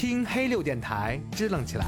[0.00, 1.84] 听黑六电台，支棱起来。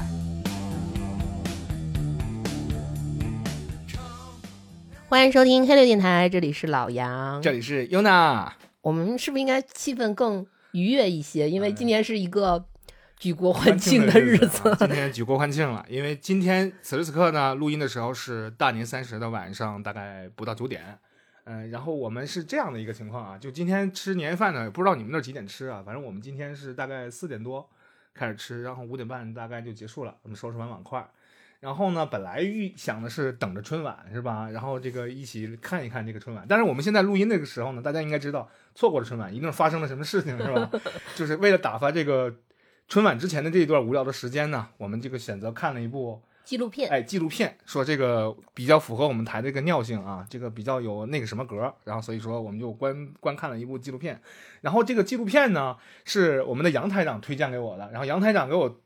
[5.07, 7.41] 欢迎收听黑六电台，这里是老杨。
[7.41, 11.49] 这里是优娜，我们是不是应该气氛更愉悦一些？
[11.49, 12.65] 因为今天是一个
[13.17, 14.75] 举国欢庆的日子、啊。
[14.77, 20.99] 今天举国欢庆了，因为今天此时此刻呢，录音的时候是大年三十的晚上，大概不到九点。
[21.45, 25.81] 嗯，然后我们是这样的一个情况啊，就今天吃年夜饭呢，不知道你们那几点吃啊？
[25.85, 27.65] 反正我们今天是大概四点多
[28.13, 30.15] 开始吃，然后五点半大概就结束了。
[30.23, 31.05] 我们收拾完碗筷，
[31.59, 34.49] 然后呢，本来预想的是等着春晚是吧？
[34.49, 36.45] 然后这个一起看一看这个春晚。
[36.47, 40.69] 但是我们现在录音那个时候呢，大家应该知道，错过了春晚一定是发生了什么事情是吧？
[41.15, 42.35] 就是为了打发这个
[42.87, 46.21] 春晚之前的这一段无聊的时间呢，我们这个选择看了一部。
[46.43, 54.21] 纪录片，哎，纪录片说这个比较符合我们台的一个尿性啊，这个比较有那个什么格，然后所以说我们就观观看了一部纪录片，
[54.61, 58.81] 然后这个纪录片呢是我们的杨台长推荐给我的，然后杨台长给我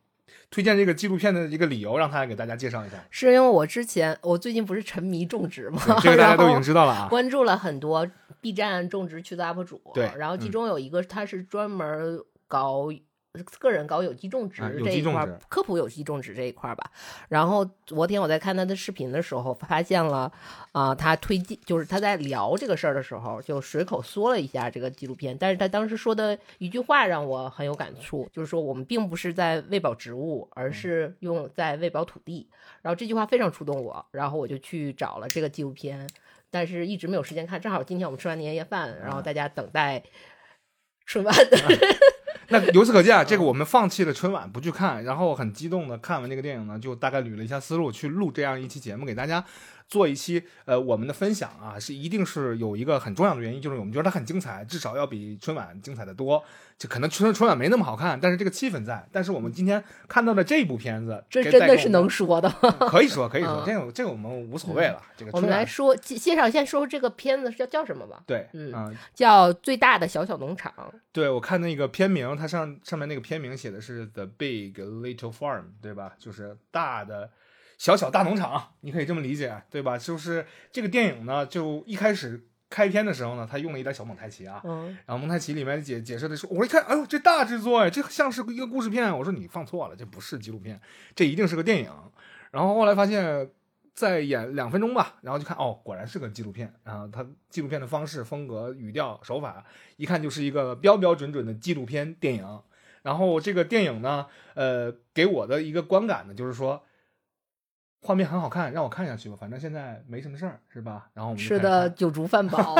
[0.51, 3.03] 推荐这个纪录片的一个理由，让他来给大家介绍一下。
[3.09, 5.81] 是因为我之前我最近不是沉迷种植吗？
[6.01, 8.07] 这个大家 都已经知道了啊，关注了很多
[8.41, 12.89] B 站种植区的 UP 主，对，然后其中有一个他是专门搞。
[13.59, 16.91] 个人搞有机种植这一块，科普有机种植这一块吧。
[17.29, 20.31] 然后昨天我在看他的视频的时候，发现了
[20.71, 25.37] 啊，他推荐就是他在聊这个事儿的时候，就随口说了一下这个纪录片。
[25.37, 32.47] 但是他当时说的一句话让我很有感触，就是说我们并不是在喂饱植物，而是用在喂饱土地。
[32.81, 36.07] 然后这句话非常触动我，然后我就去找了这个纪录片，
[36.51, 37.59] 但是一直没有时间看。
[37.59, 40.03] 正好今天我们吃完年夜饭，然后大家等待
[41.05, 41.57] 春晚的。
[42.49, 49.43] 那由此可见啊，这个我们放弃了春晚不去看，然后很激动的看完这个电影呢，就大概捋了一下思路，去录这样一期节目给大家。
[49.87, 56.43] 做一期呃我们的分享啊，是一定是有一个很重要的原因，就是我们觉得它很精彩，至少要比春晚精彩的多。
[56.77, 59.07] 就可能春春晚没那么好看，但是这个气氛在。
[59.09, 62.49] 但是我们今天看到的这部片子，这真的是能说的，
[62.89, 65.01] 可以说可以说，这个这个我们无所谓了。
[65.15, 68.21] 这个我们来说介绍，先说这个片子叫叫什么吧？
[68.27, 70.73] 对，嗯，叫最大的小小农场。
[71.13, 76.15] 对，我看那个片名，它上上面那个片名写的是 The Big Little Farm，对吧？
[76.19, 77.29] 就是大的。
[77.77, 79.97] 小小大农场，你可以这么理解，对吧？
[79.97, 89.15] 就是这个电影呢，就一开始开篇的时候呢，他用了一点小蒙太奇啊，嗯，然后蒙太奇里面解解释的说，我一看，哎呦，这大制作哎，这像是一个故事片。
[89.17, 90.79] 我说你放错了，这不是纪录片，
[91.15, 91.91] 这一定是个电影。
[92.51, 93.49] 然后后来发现，
[93.93, 96.73] 再演两分钟吧，然后就看，哦，果然是个纪录片。
[96.83, 99.63] 然后他纪录片的方式、风格、语调、手法，
[99.97, 102.61] 一看就是一个标标准准的纪录片电影。
[103.03, 104.25] 然后这个电影呢，
[104.55, 106.81] 呃，给我的一个观感呢，就是说。
[108.05, 109.35] 画面很好看，让我看下去吧。
[109.39, 111.07] 反正现在没什么事儿，是吧？
[111.15, 112.75] 然后我们吃的酒足饭饱。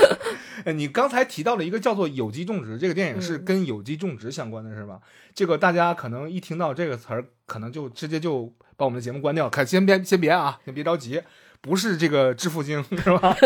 [0.74, 5.00] 你刚才提到了一个叫做有机种植，这个电影是跟有机种植相关的，是吧？
[5.34, 9.50] 这个大家可能一听到这个词儿，可能就直接就把我们的节目关掉。
[9.50, 11.22] 看，先别先别啊，先别着急。
[11.60, 13.36] 不是这个致富经是吧？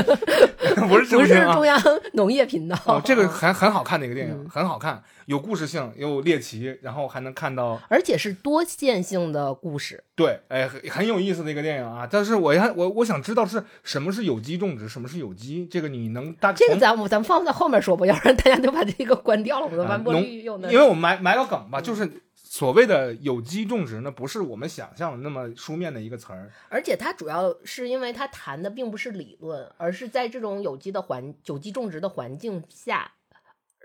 [0.89, 1.55] 不是致富经啊！
[1.55, 1.81] 中央
[2.15, 2.77] 农业频道。
[2.87, 10.03] 哦，这个很很好看的一个电影，很好看，有故事性，又猎奇，然后还能看到，而且是多线性的故事。
[10.17, 12.09] 对，哎，很很有意思的一个电影啊！
[12.11, 15.67] 但是我还我我想知道是什么是有机种植，什么是有机？
[15.71, 16.53] 这个你能大？
[16.53, 22.11] 这个咱们咱们放在后面说吧，要不然大家都把这个关掉了，我的完播率又因为我们埋埋个梗吧，就是。
[22.51, 33.13] 所谓的有机种植呢，不是我们想象的那么书面的一个词儿，而且它主要是因为它谈的并不是理论，而是在这种有机的环有机种植的环境下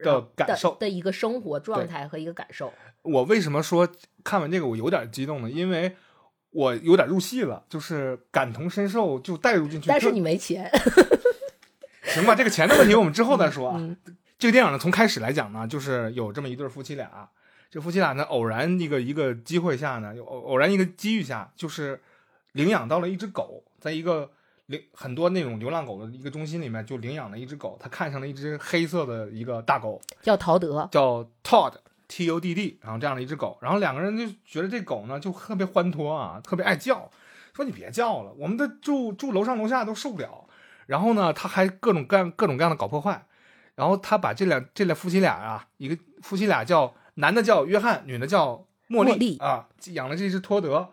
[0.02, 2.72] 的感受的一个生活状态和一个感受。
[3.02, 3.88] 我为什么说
[4.24, 5.52] 看完这个我有点激动呢？
[5.52, 5.98] 因为
[6.52, 9.90] 我有点入戏了，就是感同身受，就带入进去。
[9.90, 10.72] 但是你没钱，
[12.06, 12.34] 行吧？
[12.34, 13.98] 这个钱的问题我们之后再说啊。
[14.40, 17.30] 这个电影呢，从开始来讲呢，就是有这么一对夫妻俩。
[17.74, 22.00] 这夫妻俩呢，偶然一个一个机会下呢，偶偶然一个机遇下，就是
[22.52, 24.30] 领养到了一只狗，在一个
[24.68, 27.76] 领很多那种流浪狗的一个中心里面，就领养了一只狗。
[27.82, 31.74] 他看上了一只黑色的一个大狗，叫陶德，叫 Todd
[32.08, 37.10] T O D D，然后这样的一只狗，然后两个人就觉得这狗呢就特别欢脱啊，特别爱叫，
[37.56, 40.46] 说你别叫了，我们的住住楼上楼下都受不了。
[40.86, 43.26] 然后呢，他还各种各样各种各样的搞破坏。
[43.74, 46.94] 然后他把这两这俩夫妻俩啊，一个夫妻俩叫。
[47.16, 50.92] 男的叫约翰，女的叫茉莉啊，养了这只托德，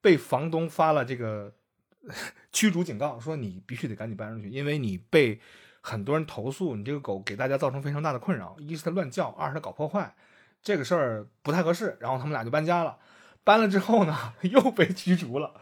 [0.00, 1.54] 被房东发了这个
[2.52, 5.40] 驱逐警告，说你必须得赶紧搬出去，因为你被
[5.80, 10.14] 很多人投诉，你这个狗给大家造成非常大的困扰，一是它乱叫，二是它搞破坏，
[10.62, 11.96] 这个事儿不太合适。
[12.00, 12.98] 然后他们俩就搬家了，
[13.42, 15.54] 搬了之后呢， 又被驱逐了，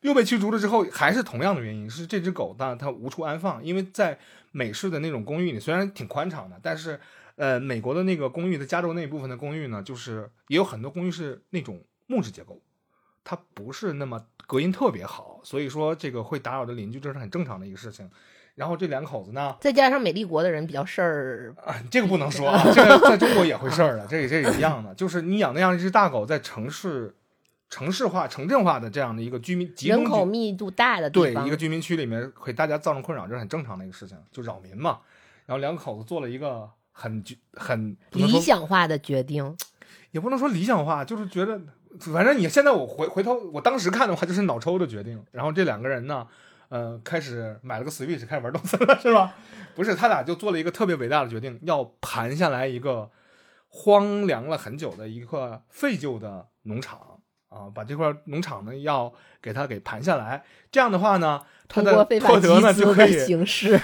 [0.00, 4.18] 又被驱逐了之后，还是同样的原因，是这只狗呢它无处安放，因为在
[4.50, 6.98] 美式的那种公寓里，虽然挺宽敞的，但是。
[7.36, 12.60] 呃，美国的那个公寓的加州那部分的公寓呢，就是也有很多公寓是那种木质结构，
[13.24, 18.10] 它不是那么隔音特别好，所以说这个会打扰的邻居，这是很正常的一个事情。
[18.54, 27.14] 然后这两口子呢，再加上美丽国的人比较事儿啊，这个不能说啊， 这个在中国也会事儿的，这这也一样的，就是你养那样一只大狗，在城市、
[27.70, 34.98] 城市化、城镇化的这样的一个居民集中人口密度大的对一个居民区里面，给大家造成困扰，这是很正常的一个事情，就扰民嘛。
[35.46, 37.24] 然后两口子做了一个很
[37.54, 39.56] 很理想化的决定，
[40.12, 41.60] 也不能说理想化，就是觉得
[41.98, 45.24] 反正你现在我回回头，我当时看的话就是脑抽的决定。
[45.32, 46.26] 然后这两个人呢。
[46.68, 49.34] 呃，开始买了个 Switch，开始玩动森了，是吧？
[49.74, 53.10] 不是，他俩就做了一个特别伟大的决定，要盘下来一个
[53.68, 59.12] 荒凉了很久的一块废旧的农场啊，把这块农场呢要
[59.42, 60.42] 给它给盘下来。
[60.70, 63.18] 这样的话呢，他的托德呢就可以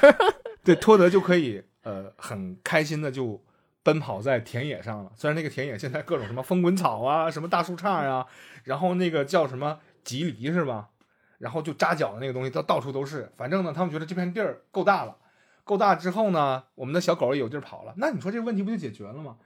[0.65, 3.43] 对，托德就可以呃很开心的就
[3.83, 5.11] 奔跑在田野上了。
[5.17, 8.27] 虽然那个田野现在各种什么风滚草啊，什么大树杈啊，
[8.65, 10.91] 然后那个叫什么棘藜是吧？
[11.39, 13.33] 然后就扎脚的那个东西，到到处都是。
[13.39, 15.17] 反正呢，他们觉得这片地儿够大了，
[15.65, 17.95] 够大之后呢，我们的小狗也有地儿跑了。
[17.97, 19.39] 那你说这个问题不就解决了吗？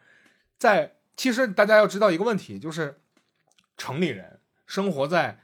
[0.58, 2.98] 在其实大家要知道一个问题，就是
[3.76, 5.38] 城里人生活在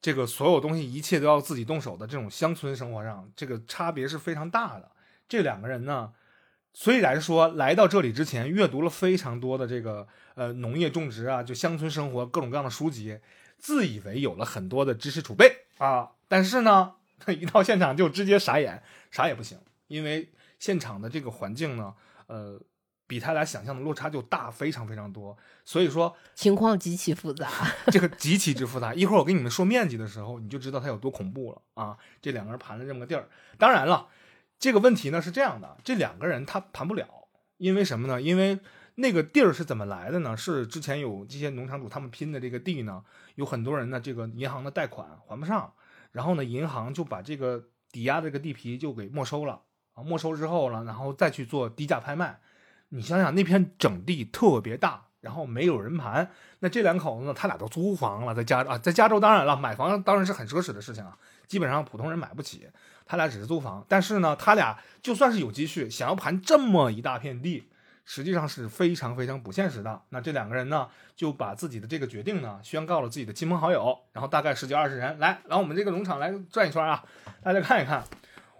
[0.00, 4.90] 这个所有东西一切都要自己动手的这种乡村生活上，这个差别是非常大的。
[5.28, 6.12] 这两个人呢，
[6.72, 13.18] 虽然说来到这里之前阅读了非常多的这个呃农业种植啊，就乡村生活各种各样的书籍，
[13.58, 15.66] 自以为有了很多的知识储备。
[15.78, 16.10] 啊！
[16.28, 18.80] 但是呢，他一到现场就直接傻眼，
[19.10, 19.58] 啥也不行，
[19.88, 20.30] 因为
[20.60, 21.92] 现场的这个环境呢，
[22.28, 22.60] 呃，
[23.08, 25.36] 比他俩想象的落差就大非常非常多。
[25.64, 27.50] 所以说情况极其复杂，
[27.88, 28.94] 这个极其之复杂。
[28.94, 31.98] 一会儿我跟你们说面积的时候，你就知道它有多恐怖了啊！
[32.20, 33.28] 这两个人盘了这么个地儿，
[33.58, 34.06] 当然了，
[34.62, 37.04] 这个问题呢是这样的，这两个人他盘不了，
[37.56, 38.22] 因为什么呢？
[38.22, 38.60] 因为
[38.94, 40.36] 那个地儿是怎么来的呢？
[40.36, 43.02] 是之前有这些农场主他们拼的这个地呢？
[43.34, 45.72] 有很多人呢，这个银行的贷款还不上，
[46.12, 49.62] 然后呢，银行就把这个抵押这个地皮就给没收了
[49.94, 50.04] 啊。
[50.04, 52.38] 没收之后了，然后再去做低价拍卖。
[52.90, 56.30] 你想想，那片整地特别大，然后没有人盘。
[56.60, 61.18] 那这两口子呢，他俩都租房了，在加啊，在加州当然了，买房当然是很奢侈的事情啊，
[61.52, 62.66] 基本上普通人买不起。
[63.04, 67.68] 他俩只是租房，但是呢，他俩就算是有积蓄，想要盘这么一大片地。
[68.06, 70.00] 实际上是非常非常不现实的。
[70.08, 77.04] 那这两个人呢，就把自己的这个决定呢，宣告了自己的亲朋好友，然后大概十几二十人来，来我们这个农场来转一圈啊，
[77.42, 78.02] 大家看一看。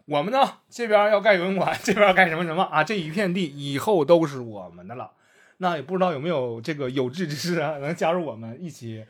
[0.04, 2.84] 我们呢这边要盖游泳馆，这边要盖什么什么啊？
[2.84, 5.12] 这一片地以后都是我们的了。
[5.56, 9.06] 那也不知道有没有这个有志之士啊，能加入我们一起？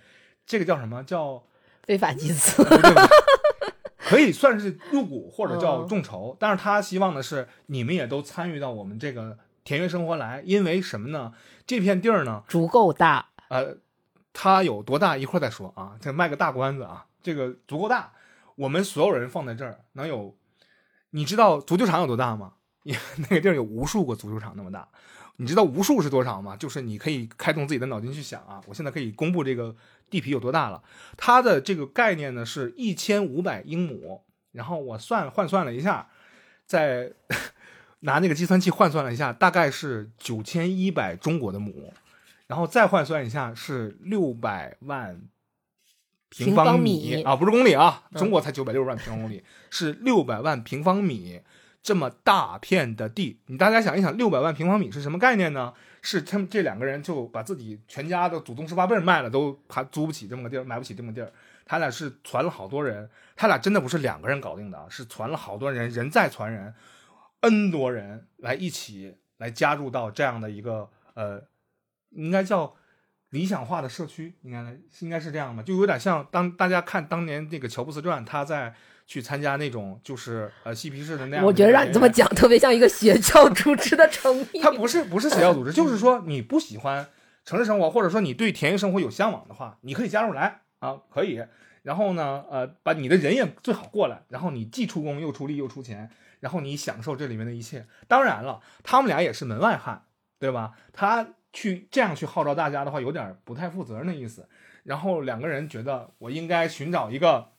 [0.46, 1.43] 这个叫什么叫
[1.82, 2.62] 非法集资？
[4.12, 9.38] 可以算是入股或者叫众筹，但是他希望的是你们也都参与到我们这个。
[9.64, 11.32] 田园生活来，因为什么呢？
[11.64, 13.76] 这片地儿呢足够大，呃，
[14.32, 15.17] 它有多大？
[15.17, 17.06] 一会儿再说啊，这卖个大关子啊。
[17.23, 18.12] 这个足够大，
[18.56, 20.37] 我们所有人放在这儿能有，
[21.11, 22.55] 你知道足球场有多大吗？
[22.82, 24.88] 那个地儿有无数个足球场那么大。
[25.37, 26.56] 你知道无数是多少吗？
[26.56, 28.61] 就是你可以开动自己的脑筋去想啊。
[28.67, 29.73] 我现在可以公布这个
[30.12, 30.81] 地皮有多大了。
[31.17, 34.23] 它的这个概念呢是一千五百英亩，
[34.53, 36.06] 然后我算换算了一下，
[36.64, 37.12] 在。
[38.05, 41.94] 拿那个计算器换算了一下，大概是九千一百中国的亩，
[42.49, 45.23] 然后再换算一下是六百万
[46.28, 51.42] 平方米啊，不是公里啊，中国才九百六十万平方公里，是六百万平方米
[51.81, 53.38] 这么大片的地。
[53.47, 55.73] 你大家想一想，六百万平方米是什么概念呢？
[56.02, 61.32] 是他们这两个人就把自己全家的祖宗十八辈卖了，都还租不起这么个地儿，买不起这么地儿。
[61.64, 66.75] 他俩是传了好多人，他俩真的不是两个人搞定的，是传了好多人，人再传人。
[67.40, 71.42] N 多人来一起来加入到这样的一个呃，
[72.11, 72.75] 应该叫
[73.30, 78.75] 理想化的社区，应该应该是这样吧，就有点像当大家看当年那个乔布斯传，他在
[79.06, 81.44] 去参加那种就是呃嬉皮士的那样。
[81.44, 84.61] 我觉得让你这么讲，特别像一个邪教组织的成立。
[84.61, 87.06] 他不是不是邪教组织，就是说你不喜欢
[87.44, 91.42] 城市生活，或者说你对田园生活有向往的话，你可以加入来啊，可以。
[91.82, 96.11] 然后呢，呃，把你的人也最好过来，然后你既出工又出力又出钱。
[96.40, 100.06] 然后你享受这里面的一切，当然了，他们俩也是门外汉，
[100.40, 100.73] 对吧？
[100.92, 104.49] 他去这样去号召大家的话，有点不太负责任的意思。
[104.82, 107.51] 然后两个人觉得，我应该寻找一个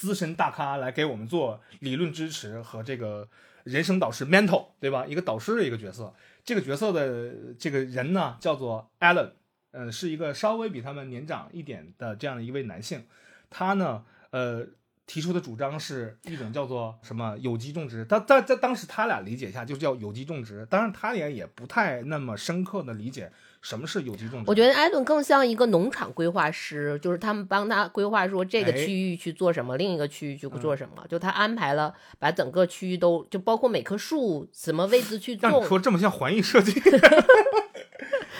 [0.00, 3.28] 资深大咖来给我们做理论支持和这个
[3.64, 5.04] 人生导师 mentor，对吧？
[5.06, 6.14] 一个导师的一个角色。
[6.42, 9.32] 这个角色的这个人呢，叫做 Allen，
[9.72, 13.04] 嗯，是一个稍微比他们年长一点的这样的一位男性。
[13.50, 14.66] 他呢，呃。
[15.06, 24.44] 提出的主张是一种叫做什么有机种植，他在在当时他俩理解下就叫有机种植，当然他俩也不太那么深刻的理解什么是有机种植。
[24.48, 35.64] 我觉得艾顿更像一个农场规划师，就是他们帮他规划说这个区域去做什么，另一个区域去做什么，就他安排了把整个区域都就包括每棵树什么位置去种。
[35.64, 36.80] 说这么像环艺设计。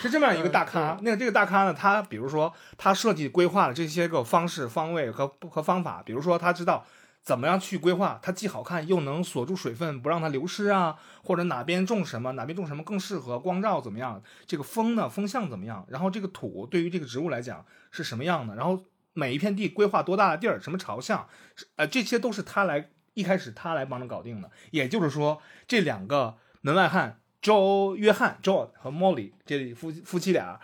[0.01, 6.87] 是这么样一个大咖，那个这个大咖呢，他比如说他设计规划了这些个方式、方位和和方法，比如说他知道
[7.31, 18.83] 怎么样去规划，它既好看又能锁住水分，不让它流失啊，或者哪边种什么，哪边种什么更适合，光照怎么样，这个风呢，风向怎么样，然后这个土对于这个植物来讲是什么样的，然后
[19.13, 21.29] 每一片地规划多大的地儿，什么朝向，
[21.77, 27.21] 呃，这些都是他来一开始他来帮着搞定的，也就是说这两个门外汉。
[27.41, 30.61] ，Joe 约翰 John 和 Molly 这夫夫妻俩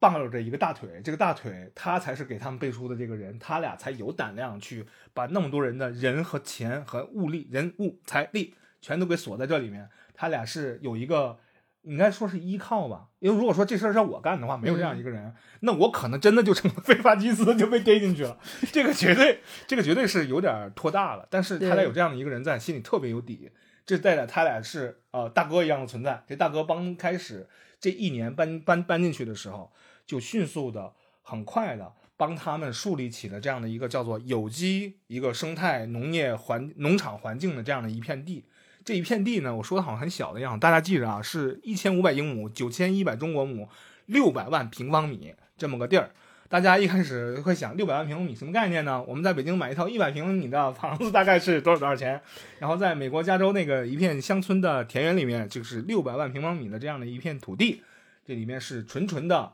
[0.00, 9.88] 抱着一个大腿，这个大腿他才是给他们背书的这个人，他俩才有胆量去把那么多人的人和钱和物力、人物财力全都给锁在这里面。
[10.14, 11.38] 他俩是有一个
[11.82, 18.38] 应该说是依靠吧，因为如果说这事儿让我干的话，没有这样一个人，那我可能真的就成了非法集资，就被逮进去了。
[18.72, 21.26] 这个绝对，这个绝对是有点拖大了。
[21.30, 23.50] 但是他俩有这样的一个人在，心里特别有底。
[23.86, 26.22] 这代表他俩是呃大哥一样的存在。
[26.26, 27.48] 这大哥刚开始
[27.80, 29.72] 这一年搬搬搬进去的时候，
[30.10, 38.44] 就迅速的、很快的帮他们树立起了这样的一个叫做有机一个生态农业环农场环境的这样的一片地。
[38.84, 43.68] 这一片地呢，我说的好像很小的样子，大家记着啊，是一千五百英亩、九千一百中国亩、
[44.06, 46.10] 六百万平方米这么个地儿。
[46.48, 49.00] 大家一开始会想六百万平方米什么概念呢？
[49.04, 52.20] 我们在北京买一套一百平米的房子大概是多少多少钱？
[52.58, 57.82] 然后在美国加州那个一片乡村的田园里面，就是六百万平方米的这样的一片土地，
[58.26, 59.52] 这里面是纯纯的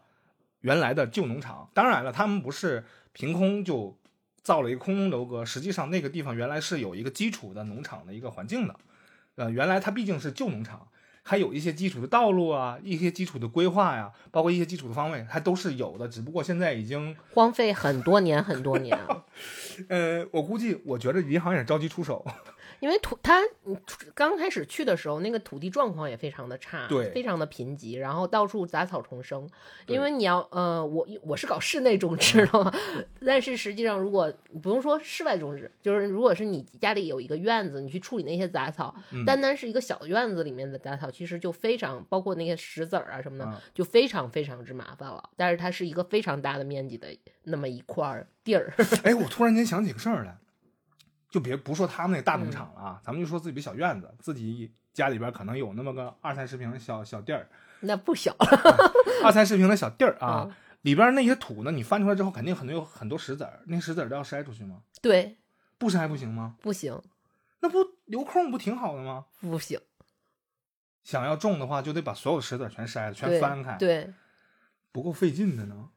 [0.60, 1.70] 原来的旧农场。
[1.74, 3.98] 当然了，他们不是凭空就
[4.42, 8.74] 造了一个空中楼阁，实际上那个地方原来是有一个基础的农场的一个环境的。
[9.36, 10.88] 呃，原来它毕竟是旧农场。
[11.28, 16.06] 还有一些基础的道路啊，一些基础的规划呀，包括一些基础的方位，它都是有的。
[16.06, 18.96] 只不过现在已经荒废很多年，很多年。
[19.90, 22.24] 呃，我估计，我觉得银行也着急出手。
[22.80, 23.42] 因为土，他
[24.14, 29.48] 刚开始去的时候，那个土地状况也非常的差，对，非常的贫瘠，然后到处杂草丛生。
[29.86, 32.72] 因为你要，呃，我我是搞室内种植的嘛，
[33.24, 45.30] 但是实际上，如果不用说室外种植，就是如果是你家里有一个院子，你去处理那些杂草，单单是一个小院子里面的杂草，其实就非常，包括那些石子儿啊什么的，就非常非常之麻烦了。
[45.36, 47.08] 但是它是一个非常大的面积的
[47.44, 48.72] 那么一块地儿。
[49.04, 50.36] 哎，我突然间想起个事儿来。
[51.36, 57.46] 就别不说他们那大农场了啊，咱们就说自己的小院子，自己家里边可能有那么个二三十平的小小地儿，
[57.80, 58.34] 那不小，
[59.22, 60.48] 二三十平的小地儿啊，
[60.80, 64.80] 里边那些土呢，你翻出来之后，肯定很多有很多石子儿，那石子儿都要筛出去吗？
[65.02, 65.36] 对，
[65.76, 66.56] 不筛不行吗？
[66.62, 66.98] 不行，
[67.60, 69.26] 那不留空不挺好的吗？
[69.42, 69.78] 不行，
[71.04, 74.14] 想要种的话，就得把所有石子全筛了，全翻开，对，
[74.90, 75.90] 不够费劲的呢。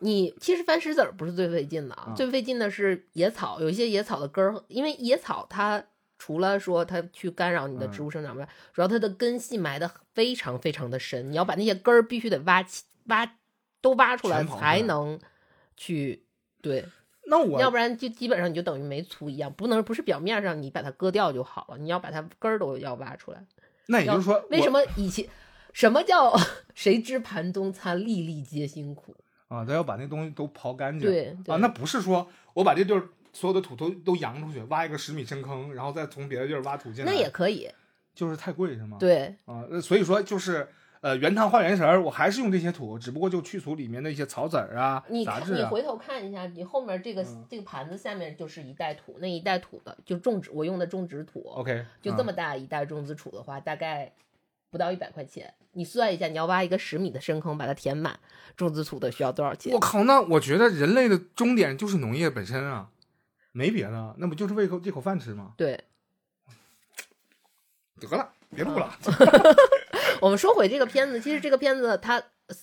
[0.00, 5.82] 你其实翻石子儿不是最费劲的啊，最费劲的是野草，有一些野草的根儿，因为野草它
[6.18, 13.36] 除了说它去干扰你的植物生长外，主要它的根系埋的非常非常的深，你要把那些根儿必须得挖起挖
[13.80, 15.18] 都挖出来才能
[15.76, 16.24] 去
[16.60, 16.84] 对。
[17.26, 23.44] 那我要不然就基本上你就等于没粗一样，不能不是表面上你把它割掉就好了，你要把它根儿都要挖出来。
[23.86, 25.28] 那也就是说，为什么以前
[25.72, 26.34] 什么叫
[26.74, 29.14] 谁知盘中餐，粒粒皆辛苦？
[29.50, 31.08] 啊，他要把那东西都刨干净。
[31.08, 33.02] 对啊，那不是说我把这地儿
[33.32, 37.12] 所有的土都都扬出去，挖一个十米深坑，然后再从别的地儿挖土进来。
[37.12, 37.68] 那也可以，
[38.14, 38.96] 就是太贵是吗？
[39.00, 40.68] 对啊，所以说就是
[41.00, 45.56] 呃，原汤化原食儿，我还是用这些土，只不过就去除里面的一些草籽儿啊、杂质啊。
[45.56, 51.42] 你回头看一下，你后面这个这个盘子下面就是一袋土，那一袋土的就种植我用的种植土。
[51.48, 54.12] OK，就这么大一袋种植土的话，大概。
[54.70, 58.18] 不到一百块钱，你算一下，你要挖一个十米的深坑把它填满，
[58.56, 59.72] 种植土的需要多少钱？
[59.74, 62.88] 我靠，那我觉得人类的终点就是农业本身啊，
[63.50, 65.54] 没别的，那不就是为口这口饭吃吗？
[65.56, 65.82] 对，
[67.98, 68.96] 得了，别录了。
[70.22, 72.22] 我们说回这个片子，其实这个片子它，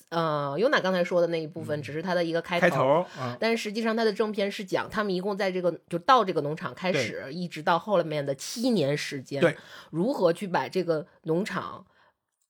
[0.10, 3.06] 呃，尤娜刚才说的那一部分只是它的一个开头，开头，
[3.40, 9.58] 但是实际上它的正片是讲他们一共在这个就到这个农场开始，一直到后面的七年时间，对，
[9.90, 11.86] 如何去把这个农场。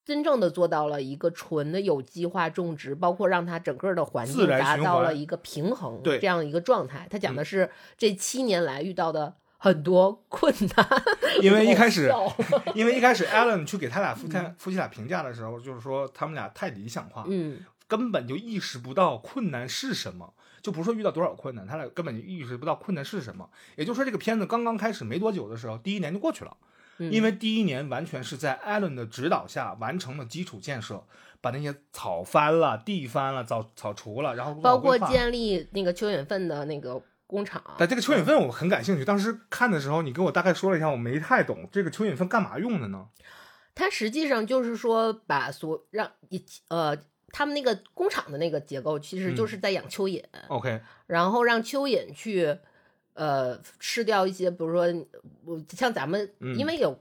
[0.08, 7.06] 真正的做到了一个纯的有机化种植，包括让它整个的环境达到了一个平衡，这样一个状态。
[7.12, 11.04] 他讲的是这七年来遇到的很多困难。
[11.44, 12.10] 因为一开始，
[12.74, 17.26] 因为一开始，Alan 去给他俩夫妻夫妻俩评价的时候，就是说他们俩太理想化。
[17.28, 17.60] 嗯，
[17.90, 23.50] 根本就意识不到困难是什么，就不是说遇到多少困难，他俩根本就意识不到困难是什么。
[23.76, 26.56] 也就是说，这个片子刚刚开始没多久的时候，第一年就过去了，
[26.98, 31.04] 因为第一年完全是在艾伦的指导下完成了基础建设，
[31.42, 37.64] 把那些草翻了、地翻了、草草除了，然后包括建立那个蚯蚓粪的那个工厂。
[37.78, 43.08] 但这个蚯蚓粪我很感兴趣，当时看的时候，你给我大概说了一下，我没太懂这个蚯蚓粪干嘛用的呢？
[43.76, 46.98] 它实际上就是说把所让一呃。
[47.34, 50.24] 他们那个工厂的那个结构，其实就是在养蚯蚓。
[50.48, 52.58] OK，然后让蚯蚓去，
[53.18, 54.86] 呃，吃掉一些，比如说，
[55.44, 56.98] 我像咱们，因为有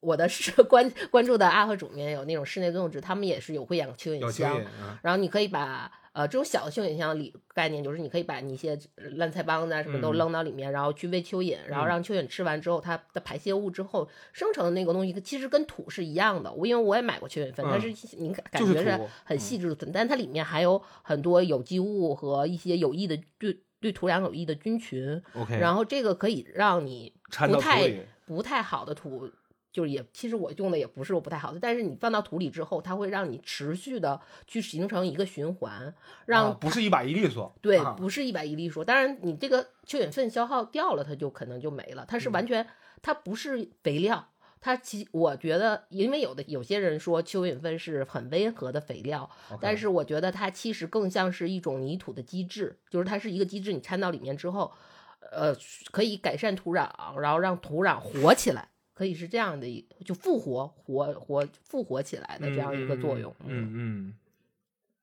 [0.00, 4.60] 我的是关关注的 UP 主里面有那种室内种植，他们也是有会养蚯蚓箱，
[5.02, 5.90] 然后你可以把。
[6.14, 8.78] 呃，这种小的蚯蚓箱里概念就是，你可以把你一些
[9.16, 16.52] 烂菜帮子啊什么都扔到里面，然后去喂蚯蚓，然后让蚯蚓吃完之后，它的排泄物之后生成的那个东西，其实跟土是一样的。
[16.52, 25.22] 我因为我也买过蚯蚓粪，它是你感觉是很细致的粉，但它里面还有很多有机物和一些有益的对对土壤有益的菌群。
[25.34, 27.12] OK，然后这个可以让你
[27.46, 27.92] 不太
[28.24, 29.30] 不太好的土。
[29.74, 35.92] 就是也，其实我用的也不是我不太好的，但是你放到土里之后，它会让你持续的去形成一个循环，
[36.26, 38.84] 让不是一把一利索，对，不是一把一利索。
[38.84, 42.06] 当然，你这个蚯蚓粪消耗掉了，它就可能就没了。
[42.06, 42.64] 它是完全，
[43.02, 44.28] 它不是肥料，
[44.64, 49.28] 它其我觉得，因为有的有些人说蚯蚓粪是很温和的肥料，
[49.60, 54.72] 但是我觉得它其实更像是一种泥土的机制，就是它是一个机制，你掺到里面之后，
[55.30, 55.54] 呃，
[55.90, 56.88] 可以改善土壤，
[57.20, 58.70] 然后让土壤活起来。
[58.94, 63.34] 可以是这样的一就复活活活复活起来的这样一个作用。
[63.44, 64.14] 嗯嗯，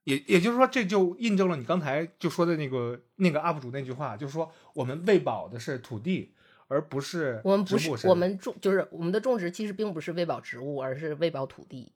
[0.05, 6.33] 也也就是说，这就印证了你刚才就说的那个那个 UP 主那句话，就是说我们喂饱的是土地，
[6.71, 11.91] 而不是我们不是我们种就是我们的种植其实并不是喂饱植物，而是喂饱土地。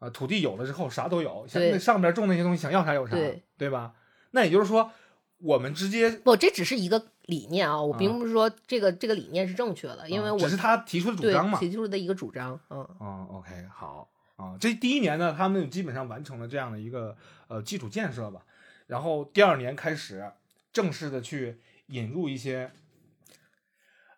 [0.00, 3.16] 啊，土地有了之后啥都有，像那上边种那些东西，想要啥有啥，
[3.56, 3.94] 对吧？
[4.32, 4.90] 那也就是说。
[5.38, 17.14] 我们直接不，这只是一个理念啊，我并不是说这个这个理念是正确的，因为我只是他提出的主张嘛，提出的一个主张，嗯，哦，OK，好啊，这第一年呢，他们基本上完成了这样的一个
[17.48, 18.46] 呃基础建设吧，
[18.86, 20.24] 然后第二年开始
[20.72, 21.58] 正式的去
[21.88, 22.72] 引入一些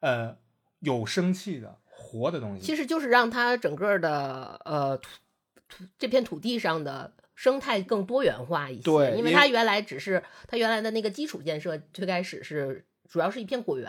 [0.01, 0.37] 呃
[0.81, 5.09] 有生气的活的东西，其实就是让它整个的呃土
[5.69, 7.13] 土这片土地上的。
[7.39, 13.89] 生态更多元化一些，对，因为它原来只是它原来的那个基础建设，最开始是主要是一片果园，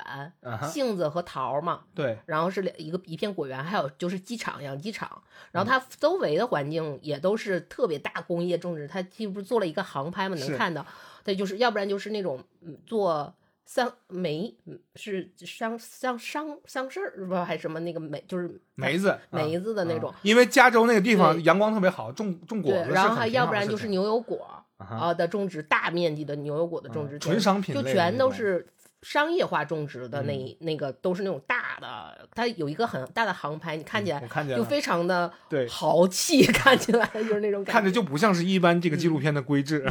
[0.71, 10.85] 杏子和桃嘛，对，然后是两一个一片果园，还有就是鸡场养鸡场，然后它周围的环境也都是特别大工业种植，它既不是做了一个航拍嘛，能看到，
[11.23, 12.43] 对，就是要不然就是那种
[12.85, 13.33] 做。
[13.71, 14.51] 桑梅
[14.95, 20.11] 是桑桑桑桑葚儿，不还是什么那个梅，就是 梅子梅子的那种。
[20.23, 28.65] 因为加州那个地方阳光特别好，种种果子然后还要不然就是牛油果啊的种植，大面积的牛油果的种植，纯商品就全都是
[29.03, 34.19] 商业化种植的那那个都是那种大的，它有一个很大的航拍，你看起来
[34.57, 35.31] 就非常的
[35.69, 39.85] 豪气， 看起来就是那种感觉看着就不像是一般这个纪录片的规制，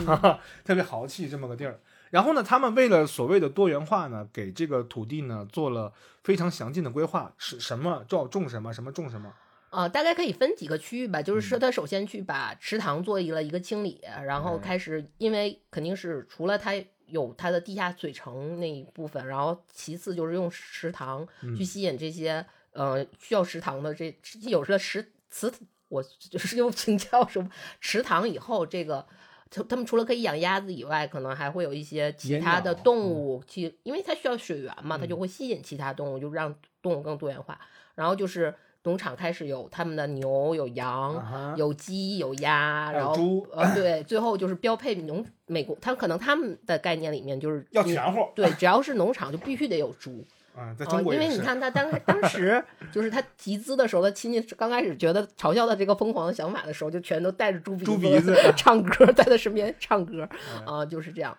[0.64, 1.79] 特别豪气这么个地儿。
[2.11, 5.92] 然后呢，他们为了所谓的多元化呢，给这个土地呢做了
[6.25, 9.33] 非常详尽的规划，是什么种种什么，什么种什么。
[9.71, 11.21] 啊，大概可以分几个区域吧。
[11.21, 16.73] 就是说，他首先去把池塘做一了一个清理，然后开始，因为肯定是除了它
[17.07, 25.53] 有它的地下水城那一部分，然后其次就是用池塘去吸引这些呃需要池塘的这有的池池，
[25.88, 29.07] 我就是又请教什么池塘以后这个。
[29.51, 37.59] 他他们除了可以养鸭子以外，可能还会有一些其他的动物去，因为它需要水源嘛，它就会吸引其他动物，就让动物更多元化。
[37.95, 43.15] 然后就是农场开始有他们的牛、有羊、有鸡、有鸭，然后
[43.53, 50.25] 呃对，最后就是标配农美国，他可能他们的概念里面就是要全乎，对，只要是农场就必须得有猪。
[50.59, 60.29] 啊，在中国因为你看他当当时 就是他集资的时候，他亲戚刚开始觉得嘲笑他这个疯狂的想法的时候，就全都带着猪鼻猪鼻子 唱歌，在他身边唱歌
[60.66, 61.38] 啊，就是这样。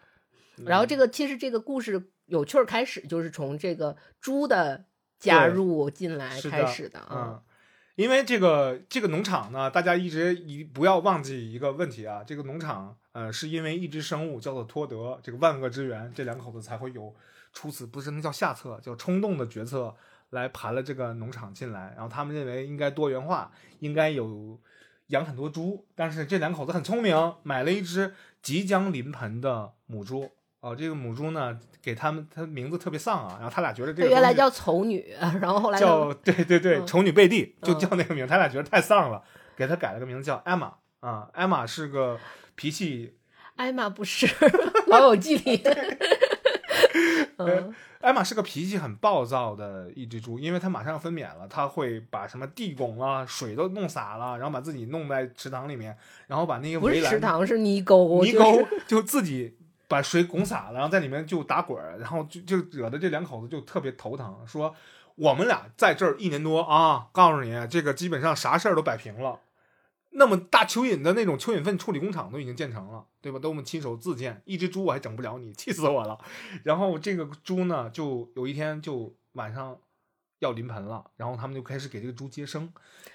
[0.65, 4.86] 然后这个其实这个故事有趣儿开始就是从这个猪的
[5.19, 7.41] 加入进来开始的啊。
[7.95, 17.13] 因为这个这个农场呢，大家一直一不要忘记一个问题啊，这个农场呃是因为一只生物叫做托德，这个万恶之源，这两口子才会有。
[17.53, 19.95] 出此不是那叫下策，叫冲动的决策
[20.29, 24.59] 来盘了这个农场进来，然后他们认为应该多元化，应该有
[25.07, 30.31] 养很多猪，但是这两口子很聪明，买了一只即将临盆的母猪。
[30.62, 39.23] 哦，这个母猪呢，给他们，它名字特别丧啊，然后他俩觉得这个原来叫丑女， 然后后来叫对对对，丑女贝蒂就叫那个名，他俩觉得太丧了，
[39.55, 42.19] 给他改了个名字叫艾玛啊，艾玛是个
[42.55, 43.15] 脾气。
[43.55, 44.27] 艾玛不是
[44.88, 45.63] 老友记里。
[47.38, 55.97] 嗯，艾玛是个脾气很暴躁的一只猪，因为它马上要分娩了，它会把什么地拱啊、水都弄洒了，然后把自己弄在池塘里面，
[56.28, 64.73] 然后把那个围栏，池塘是泥沟，泥沟就自己把水拱洒了，然后在里面就打滚儿，然后就就惹得这两口子就特别头疼，说
[65.15, 69.39] 我们俩在这儿一年多啊，告诉你这个基本上啥事儿都摆平了。
[70.12, 73.39] 那么大蚯蚓的那种蚯蚓粪处理工厂都已经建成了，对吧？
[73.39, 76.19] 都我们亲手自建，一只猪我还整不了你，气死我了。
[76.63, 79.78] 然后这个猪呢，就有一天就晚上
[80.39, 82.74] 要临盆了，然后他们就开始给这个猪接生，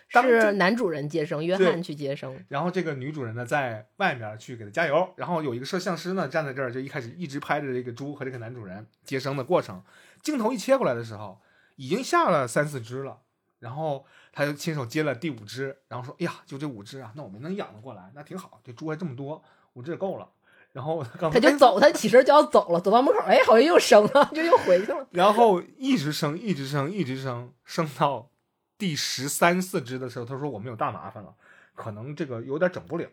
[0.08, 2.42] 是男主人接生，约翰去接生。
[2.48, 9.82] 然后这个女主人呢，在外面去给他加油，然后有一个摄像师呢站在这儿，就一开始一直拍着这个猪和这个男主人接生的过程。
[10.22, 11.40] 镜头一切过来的时候，
[11.76, 13.20] 已经下了三四只了。
[13.60, 14.04] 然后
[14.36, 18.60] 他就亲手接了第五只，然后说：“哎呀，就这五只啊，那我们能养得过来，那挺好。
[18.64, 19.40] 这猪还这么多，
[19.74, 20.28] 五只也够了。”
[20.74, 25.06] 然后他就走，他起身就要走了，走到门口，哎，好像又生了，就又回去了。
[25.12, 28.28] 然后一直生，一直生，一直生，生到
[28.76, 31.32] 第十三四只的时候，他说：“我们有大麻烦了，
[31.76, 33.06] 可能这个有点整不了，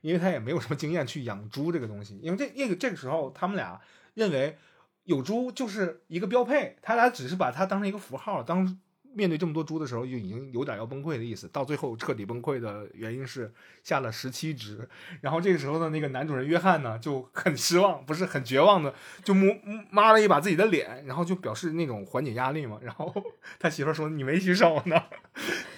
[0.00, 2.18] 因为他也没有什么经验去养猪这个东西。
[2.20, 3.80] 因为这那个这个时候，他们俩
[4.14, 4.58] 认为
[5.04, 8.80] 有猪就是一个标配，他俩只是把它当成一个符号，当。”
[9.16, 11.48] 面对这么多猪的时候，就已经有点要崩溃的意思。
[11.48, 13.50] 到最后彻底崩溃的原因是
[13.82, 14.86] 下了十七只。
[15.22, 19.56] 然后这个时候呢，那个男主人约翰呢就很失望，不是很绝望的，就摸
[19.90, 22.78] 抹了一把自己的脸，然后就表示那种缓解压力嘛。
[22.82, 23.10] 然后
[23.58, 25.02] 他媳妇说：“你没洗手呢。”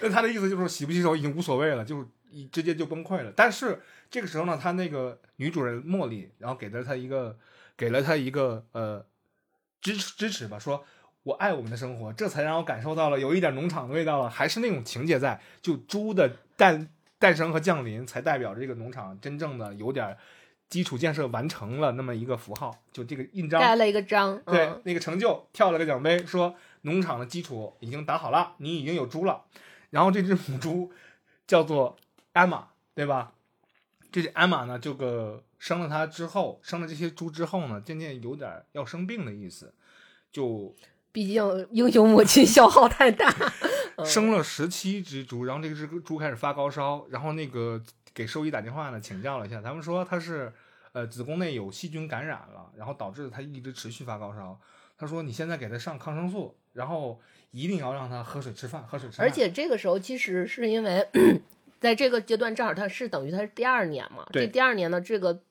[0.01, 2.05] 那他的意思就是洗不洗手已经无所谓了，就
[2.51, 3.31] 直接就崩溃了。
[3.33, 7.37] 但是这个时候呢，他那个女主人茉莉，然后给了他一个，
[7.77, 9.05] 给了他一个呃
[9.79, 10.83] 支持支持吧，说。
[11.29, 16.89] 我爱我们的生活，这才让我感受到了有一点农场的味道了，还是那种情节在，就猪的诞
[17.19, 20.17] 诞生和降临，才代表着这个农场真正的有点
[20.69, 29.43] 基础建设完成了那么一个符号，就这个印章盖了一个章，对，那个成就跳了个奖杯，说农场的基础已经打好了，你已经有猪了，
[29.91, 30.91] 然后这只母猪
[31.45, 31.95] 叫做
[32.33, 33.33] 艾玛，对吧？
[34.11, 39.75] 这只艾玛呢，这个生了它之后，生了这些猪之后呢，渐渐有点要生病的意思，
[40.31, 40.75] 就。
[41.11, 43.33] 毕竟英雄母亲消耗太大，
[44.05, 47.81] 生了十七只猪，然后这只猪开始发高烧，然后那个
[48.13, 50.53] 给兽医打电话呢，请教了一下，他们说他是
[50.91, 54.59] 呃子宫内有细菌感染了，然后导致他一直持续发高烧。
[54.97, 57.19] 他说你现在给他上抗生素，然后
[57.51, 59.25] 一定要让他喝水吃饭，喝水吃饭。
[59.25, 61.07] 而且这个时候其实是因为
[61.81, 65.41] 在这个阶段正好他是等于他是第二年嘛，这第二年呢这个。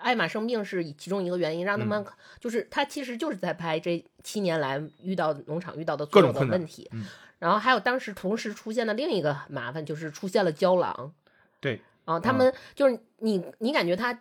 [0.00, 2.04] 呃，艾玛生病是其中一个原因，让他们
[2.38, 6.90] 就是他其实就是在拍这七年来遇到农场遇到的所有的问题，
[7.38, 11.12] 然后还有当时同时出现的另一个麻烦就是出现了胶囊，
[11.60, 14.18] 对，啊，他们就是你你感觉他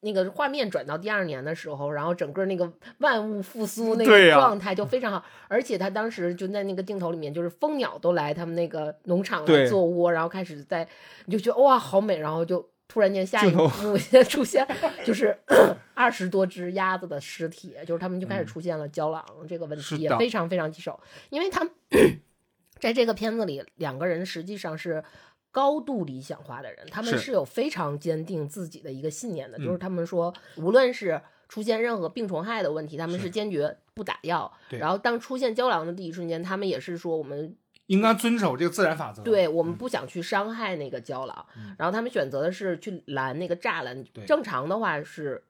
[0.00, 10.88] 那个画面转到第二年的时候，然后整个那个万物复苏那个状态就非常好，而且他当时就在那个镜头里面，就是蜂鸟都来他们那个农场来做窝，然后开始在
[11.26, 12.68] 你就觉得哇好美，然后就。
[12.88, 13.68] 突然间，下一幕
[14.28, 14.66] 出现
[15.04, 15.36] 就是
[15.92, 20.98] 二十多只鸭子的尸体，就是他们就开始出现了胶囊这个问题，也非常非常棘手。
[21.28, 21.72] 因为他们
[22.80, 25.04] 在这个片子里，两个人实际上是
[25.50, 34.50] 高度理想化的人，他们是有非常坚定自己的一个信念的，就是他们说，无论是出现任何病虫害的问题，他们是坚决不打药。
[34.70, 37.54] 然后当出现胶囊的第一瞬间，他们也是说我们。
[37.88, 39.22] 应该遵守这个自然法则。
[39.22, 41.46] 对我们不想去伤害那个胶囊，
[41.76, 44.02] 然后他们选择的是去拦那个栅栏。
[44.26, 45.44] 正常的话是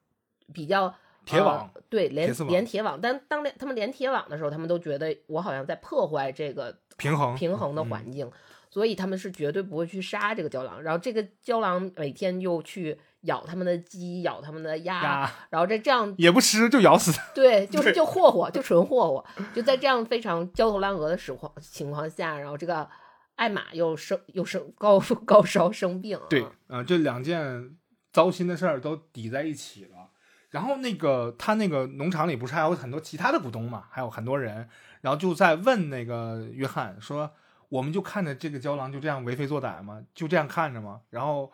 [0.53, 2.99] 比较铁网，对连连铁网。
[2.99, 8.29] 但当连他们连铁网的时候，他们都觉得我好像在破坏这个平衡平衡的环境，
[8.69, 10.83] 所以他们是绝对不会去杀这个胶囊。
[10.83, 12.99] 然后这个胶囊每天又去。
[13.23, 17.11] 咬他们的鸡，咬他们的鸭，然后这这样也不吃就咬死。
[17.35, 19.25] 对，就 是就霍霍，就纯霍霍。
[19.53, 22.87] 就在这样非常焦头烂额的时况情况下，然后这个
[23.35, 26.17] 艾玛又生又生高高烧生病。
[26.29, 27.75] 对，啊，这两件
[28.13, 30.11] 糟心的事儿都抵在一起了。
[30.49, 34.69] 然后那个他那个农场里不是还有很多其他的股东嘛，还有很多人，
[35.01, 37.29] 然后就在问那个约翰说
[37.67, 40.01] ：“我们就看着这个胶囊就这样为非作歹吗？
[40.15, 41.51] 就这样看着吗？”然后。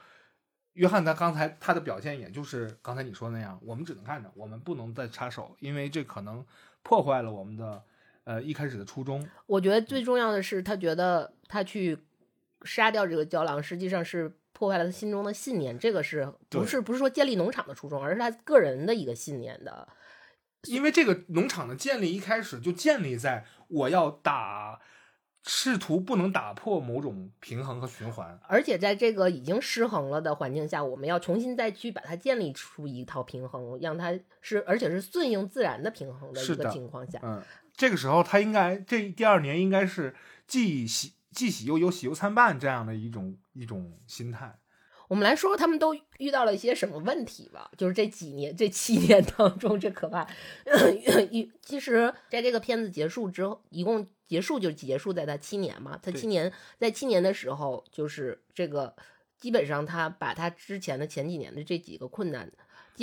[0.75, 6.45] 约翰他刚才他的表现，也就是刚才你说那样，我们只能看着，我们不能再插手，因为这可能
[6.83, 7.83] 破坏了我们的
[8.23, 9.27] 呃一开始的初衷。
[9.47, 11.97] 我觉得最重要的是，他觉得他去
[12.63, 15.77] 杀掉这个胶囊，实际上是破坏了他心中的信念。
[15.79, 19.87] 这个是不是不是说建立农场的初衷，而是他个人的一个信念的。
[20.63, 24.81] 因为这个农场的建立一开始就建立在我要打
[25.47, 37.19] 试图不能打破某种平衡和循环，而且在这个已经失衡了的环境下，我们要重新再去把它建立出一套平衡，让它是而且是顺应自然的平衡的一个情况下。
[37.21, 37.41] 嗯，
[37.75, 40.15] 这个时候他应该这第二年应该是
[40.47, 44.57] 既喜既喜又忧，喜忧参半这样的一种一种心态。
[45.07, 47.69] 我们来说说，他们都遇到了一些什么问题吧？
[47.77, 50.27] 就是这几年、这七年当中，这可怕。
[51.61, 55.99] 其实，在这个片子结束之后，一共结束就结束在他七年嘛。
[56.01, 58.95] 他七年在七年的时候，就是这个
[59.37, 62.51] 基本上他把他之前的前几年的这几个困难。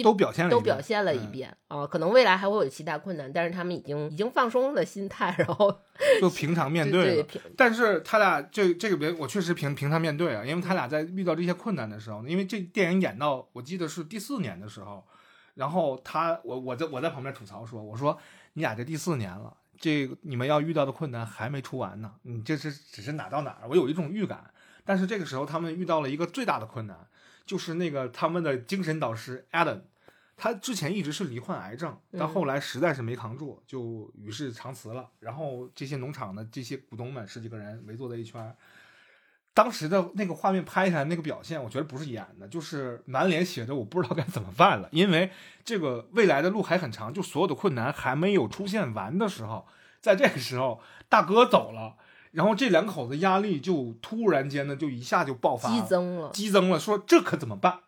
[0.03, 5.71] 都表现了都表现了一遍啊，可能未来还会有其他困难，但是他们已经已经放松了心态，然后
[6.19, 7.27] 就平常面对了。
[7.59, 15.07] 但是他俩这这个别，我确实平平常面对啊，因为他俩在遇到这些困难的时候，因为这电影演到我记得是第四年的时候，
[15.57, 18.19] 然后他我我在我在旁边吐槽说，我说
[18.55, 23.69] 你俩这第四年了，这你们要遇到的困难还没出完呢，你这是只是哪到哪儿？
[23.69, 24.53] 我有一种预感，
[24.85, 27.09] 但是这个时候他们遇到了一个最大的困难。
[27.45, 29.81] 就是那个他们的精神导师 Adam，
[30.37, 35.11] 他之前一直是罹患癌症，但后来实在是没扛住，就与世长辞了。
[35.19, 38.57] 然后这些农场的这些股东们十几个人围坐在一圈，
[39.55, 45.31] 当时的那个画面拍下来那个表现，我觉得不是演的，就是满脸写着我不知道该怎么办了，因为
[45.65, 49.67] 这个未来的路还很长，就所有的困难还没有出现完的时候，
[50.01, 51.97] 在这个时候大哥走了。
[52.33, 56.81] 然后这两口子压力就突然间呢，就一下就爆发，激增了，激增了。
[56.81, 57.81] 说这可怎么办？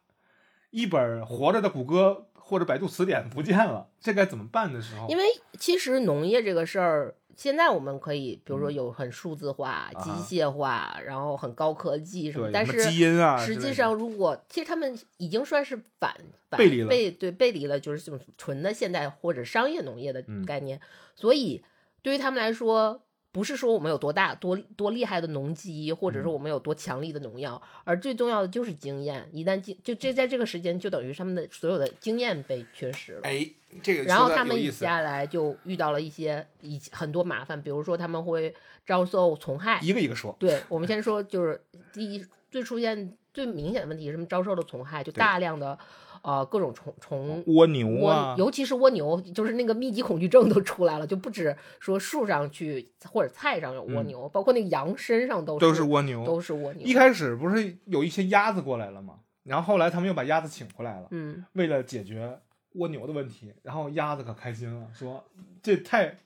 [0.68, 5.08] 一本活着的谷歌或者百度词典不见了，这该怎么办的时候？
[5.08, 5.24] 因为
[5.58, 16.14] 其实农业这个事儿，现在我们可以，比如说有很数字化、机械化，然后很高科技什么，但是基因啊，实际上如果其实他们已经算是反
[16.50, 20.78] 背离了，背对背离了，就是这种纯的现代或者商业农业的概念。
[21.16, 21.64] 所以
[22.02, 23.00] 对于他们来说。
[23.34, 29.28] 不是说我们有多大多多厉害的农机，或者说我们有多强力的农药，而最重要的就是经验。
[29.32, 33.22] 一旦经就这在这个时间，就等于他们的所有的经验被缺失了。
[33.24, 33.44] 哎，
[33.82, 38.54] 这个然后他们接下来就遇到了一些以很多麻烦，比如说他们会
[38.86, 39.80] 遭受虫害。
[39.82, 40.36] 一个一个说。
[40.38, 41.60] 对，我们先说，就是
[41.92, 44.24] 第一最出现最明显的问题是什么？
[44.26, 45.76] 遭受了虫害，就大量的。
[46.24, 56.86] 呃，各种虫虫蜗牛啊，尤其是蜗牛，就是那个密集恐惧症都出来了，就不止说树上去或者菜上有蜗牛，包括那个羊身上都都是蜗牛，都是蜗牛。
[56.86, 59.18] 一开始不是有一些鸭子过来了吗？
[59.42, 62.40] 然后后来他们又把鸭子请回来了，嗯，为了解决
[62.76, 63.52] 蜗牛的问题。
[63.62, 65.22] 然后鸭子可开心了，说
[65.62, 66.16] 这太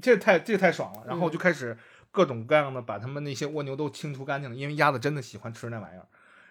[0.00, 1.76] 这太这太爽了，然后就开始
[2.12, 6.06] 各种各样的把他们那些蜗牛都清除干净了，因为鸭子真的喜欢吃那玩意儿。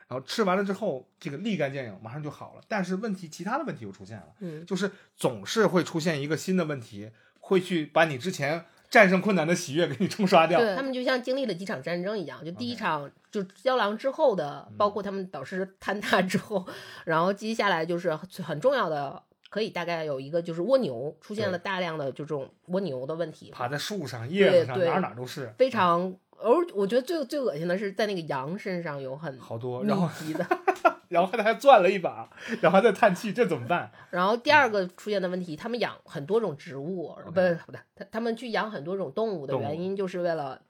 [0.08, 2.62] 然后吃完了之后，这个立竿见影，马上就好了。
[2.68, 10.60] 但是问题，其他的问题又出现了，嗯，就是总是会出现一个新的问题，会去把你之前战胜困难的喜悦给你冲刷掉。
[10.60, 16.66] 对他们就像经历了几场战争一样，就第一场就胶囊之后的，包括他们导师坍塌之后，
[17.04, 26.16] 然后接下来就是很重要的，可以大概有一个就是蜗牛出现了大量的就这种蜗牛的问题，爬在树上、叶子上，哪哪都是非常。
[26.40, 30.46] 而我觉得最最恶心的是在那个羊身上有很好多密集的，
[31.10, 32.30] 然后他还攥了一把，
[32.62, 33.92] 然后还在叹气，这怎么办？
[34.12, 37.32] 然后第二个出现的问题，他们养很多种植物，不不
[37.66, 40.62] 不对，他他们去养很多种动物的原因就是为了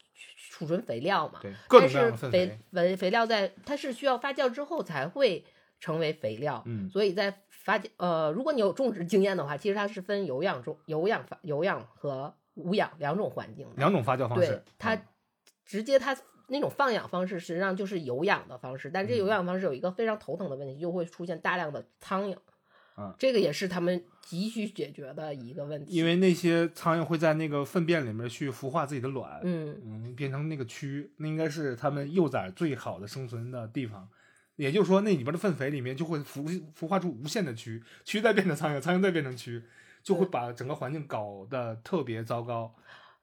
[0.51, 1.39] 储存肥料嘛。
[1.41, 5.43] 对，但是肥肥肥料在它是需要发酵之后才会
[5.80, 14.97] 成为肥料，嗯，所以在发酵呃，如果你有种植经验的话，其实它是分有氧种有氧发有氧和无氧两种环境，两种发酵方式，它。
[15.67, 22.38] 直接它那种放养方式实际上就是有氧的方式，但这有氧方式有一个非常头疼的问题，就会出现大量的苍蝇，
[22.95, 25.93] 啊，这个也是他们急需解决的一个问题。
[25.93, 34.08] 因为那些苍蝇会在那个粪便里面去孵化自己的卵，嗯嗯，变成那个蛆，那应该是他们幼崽最好的生存的地方。
[34.56, 39.62] 也就是说，那里边的粪肥里面就会孵孵化出无限的蛆，蛆再变成苍蝇，苍蝇再变成蛆，
[40.01, 42.73] 就会把整个环境搞得特别糟糕。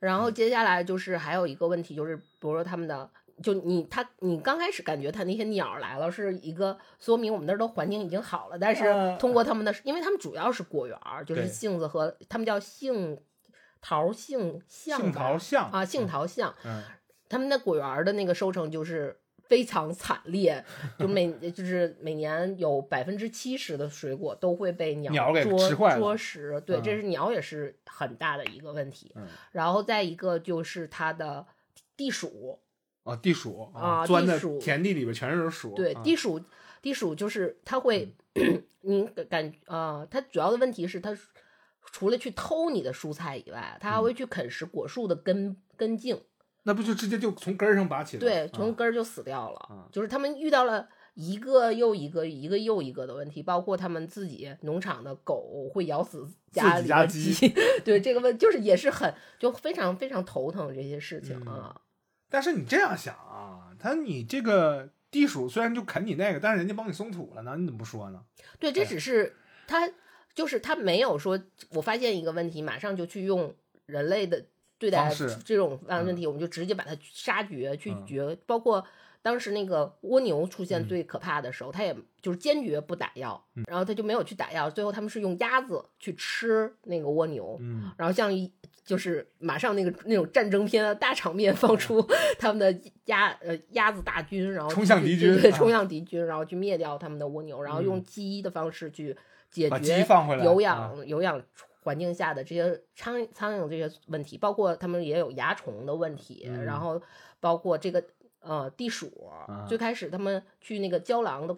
[0.04, 3.08] 然后接下来就是还有一个问题，就是比如说他们的，
[3.42, 8.84] 就你他你刚开始感觉他那些鸟来了是一个说明我们那儿的环境已经好了，但是
[9.18, 13.18] 通过他们的，因为他们主要是果园儿，就是杏子和他们叫杏
[13.80, 16.82] 桃杏橡杏桃杏啊杏桃杏，嗯，
[17.28, 19.18] 他们的果园的那个收成就是。
[19.46, 20.64] 非常惨烈，
[20.98, 29.14] 就每 就是每年有百分之七十的水果都会被鸟给吃坏啄食，对，这是鸟也是很大的一个问题。
[29.52, 31.46] 然后再一个就是它的
[31.96, 32.58] 地鼠
[33.04, 35.74] 啊，地鼠啊，钻在田地里边全是鼠。
[35.74, 36.40] 对，地鼠，
[36.80, 38.14] 地鼠就是它会，
[38.80, 41.16] 你感啊，它主要的问题是它
[41.92, 46.18] 除了去偷你的蔬菜以外，它还会去啃食果树的根根茎。
[46.66, 48.20] 那不就直接就从根儿上拔起来？
[48.20, 49.88] 对，从根儿就死掉了。
[49.92, 57.52] 就是他们遇到了一个又一个、一个又一个的问题，包括他们自己农场的狗会咬死家里的鸡。
[57.84, 61.82] 对，这个问就是也是很就非常非常头疼这些事情啊。
[62.30, 68.22] 但是你这样想啊，他你这个地鼠虽然就啃你那个，但是人家帮你松土了呢，你怎么不说呢？
[68.58, 69.90] 对，这只是他
[70.34, 71.38] 就是他没有说，
[71.72, 74.46] 我发现一个问题，马上就去用人类的。
[74.84, 75.10] 对待
[75.42, 78.36] 这种问题，我们就直接把它杀绝去绝。
[78.44, 78.84] 包括
[79.22, 84.68] 当时那个蜗牛出现最可怕的时候，他也就是坚决不打药，然后他就没有去打药。
[84.68, 87.58] 最后他们是用鸭子去吃那个蜗牛，
[87.96, 88.30] 然后像
[88.84, 92.06] 就是马上那个那种战争片的大场面放出
[92.38, 99.16] 他们的鸭呃鸭子大军，然后冲向敌军，对冲向敌军，然后去灭掉他们的蜗牛，然后用鸡的方式去
[99.50, 100.06] 解决
[100.44, 101.42] 有氧有氧。
[101.84, 107.00] 环境下的这些苍苍蝇这些问题，包括他们也有蚜虫的问题，然后
[107.40, 108.02] 包括这个
[108.40, 109.30] 呃地鼠，
[109.68, 111.54] 最开始他们去那个郊狼的，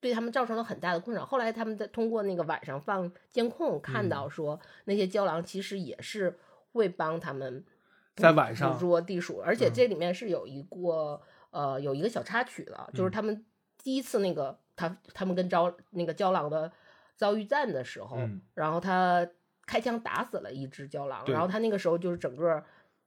[0.00, 1.24] 对他们造成了很大的困扰。
[1.24, 6.38] 后来他们在通过那个晚上放监控，看到说那些胶囊其实也是
[6.72, 7.64] 会帮他们
[8.14, 11.18] 在晚上捕捉地鼠，而且这里面是有一个
[11.52, 13.42] 呃有一个小插曲的，就是他们
[13.82, 16.70] 第一次那个他他们跟招那个郊狼的。
[17.22, 18.18] 遭遇战的时候，
[18.54, 19.24] 然后他
[19.64, 22.60] 开枪打死了一只郊狼，然后他那个时候就是整个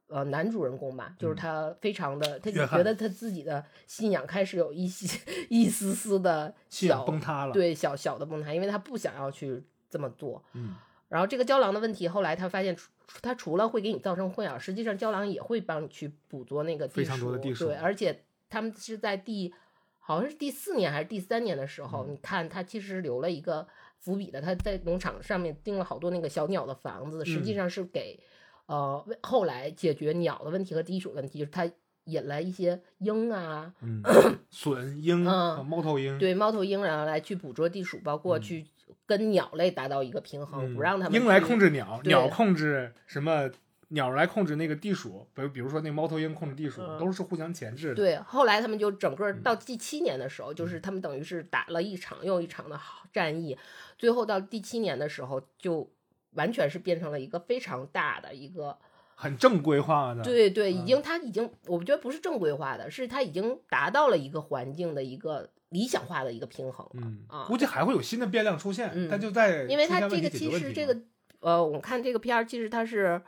[0.08, 10.42] 呃男主人公吧，就是他非常的，他就觉得他自己的信仰开始有一些一丝丝的小崩塌了，对，小小的崩塌，因为他不想要去这么做。
[10.54, 10.76] 嗯，
[11.10, 12.74] 然后这个胶囊的问题，后来他发现，
[13.22, 19.54] 他除了会给你造成困扰，实际上胶囊也会帮你去捕捉那个非常多的地鼠，对，而且他们是在第
[20.00, 23.68] 好像是第四年还是第三年的时候，你看他其实留了一个。
[24.06, 28.20] 伏笔的，他在农场上面钉了好多那个小鸟的房子，实际上是给，
[28.68, 31.68] 呃，后来解决鸟的问题和地鼠问题，就是他
[32.04, 33.74] 引来一些鹰啊，
[34.54, 38.64] 隼、鹰、猫头鹰，对，猫头鹰然后来去捕捉地鼠，包括去
[39.08, 43.50] 跟鸟类达到一个平衡，不让他们鹰来控制鸟，鸟控制什么？
[43.90, 47.96] 鸟来控制那个地鼠，比如比如说那猫头鹰控制地鼠，都是互相钳制的。
[47.96, 52.80] 对，后来他们就整个到第七年的时候，就是他们等于是打了一场又一场的
[53.14, 53.56] 战役，
[53.98, 55.88] 最后到第七年的时候，就
[56.32, 58.76] 完全是变成了一个非常大的一个
[59.14, 60.24] 很正规化的。
[60.24, 67.46] 对对，已经他已经，我觉得不是正规化的，是它已经达到了一个环境的一个理想化的一个平衡了啊。
[67.46, 70.98] 估计还会有新的变量出现，它就在因为它这个其实这个
[71.40, 73.22] 呃，我看这个片儿其实它是。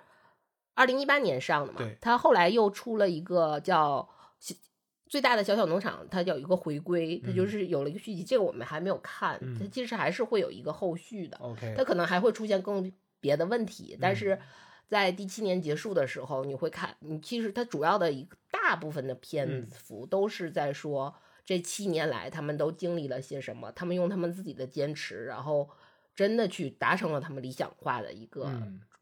[0.78, 4.08] 二零一八年上的嘛，他后来又出了一个叫
[5.10, 11.36] 《最大的小小农场》，它有一个回归，它就是有了一个续集，这个我们还没有看，它其实还是会有一个后续的。
[11.38, 14.40] OK，它可能还会出现更别的问题，但是
[14.88, 21.12] 在第七年结束的时候，你会看，你其实它主要的一个大部分的篇幅都是在说
[21.44, 25.68] 这七年来他们都经历了些什么，他们用他们自己的坚持，然后
[26.14, 28.52] 真的去达成了他们理想化的一个。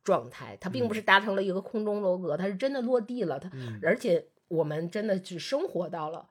[0.06, 3.40] 状态，它并不是达成了一个空中楼阁，它是真的落地了。
[3.40, 6.28] 它，而且我们真的只生活到了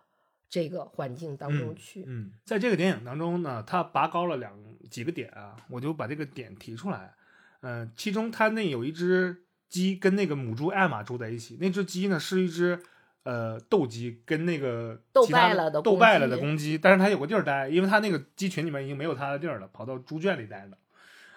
[0.49, 2.05] 这个环境当中去。
[2.07, 4.57] 嗯，在这个电影当中呢，它拔高了两
[4.89, 7.15] 几个点啊，我就把这个点提出来。
[7.63, 12.79] 嗯，其中它那有一只鸡跟那个母猪艾玛住在一起，那只鸡呢是一只
[13.25, 20.79] 呃斗鸡，跟那个斗败了的斗败了的公鸡，但是它有个地儿待，因为它那个鸡群里面已经没有它的地儿了，跑到猪圈里待着。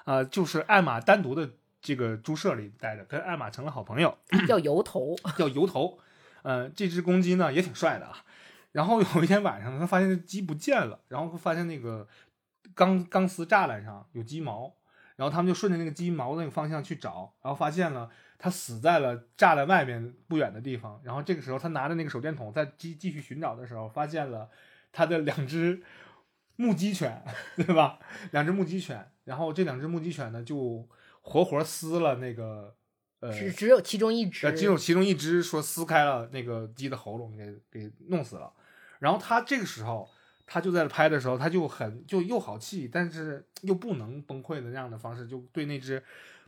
[0.04, 1.50] 啊，就是艾玛单独的。
[1.88, 5.97] 这个猪舍里待着，跟艾玛成了好朋友，叫油头，叫油头。
[6.41, 8.26] 呃，这只公鸡呢也挺帅的啊。
[8.73, 12.06] 然后有一天晚上，他发现鸡不见了，然后发现那个
[12.76, 14.76] 钢钢丝栅栏上有鸡毛，
[15.15, 21.00] 然后他们就顺着那个鸡毛那个方向去找，然后发现了它死在了栅栏外面不远的地方。
[21.06, 24.50] 然后这个时候，他拿着那个手电筒在继继续寻找的时候，发现了
[24.91, 25.82] 他的两只
[26.58, 27.23] 木鸡犬，
[27.56, 27.97] 对吧？
[28.32, 30.86] 两只木鸡犬，然后这两只木鸡犬呢就。
[31.28, 32.74] 活活撕了那个，
[33.20, 38.50] 呃，只只有其中一只，只有其中一只说撕开了那个鸡的喉咙，给给弄死了。
[39.00, 40.10] 然后他这个时候，
[40.46, 46.02] 他就在拍的时候，他就很就又好气，但是又不能崩溃的那样的方式，就对那只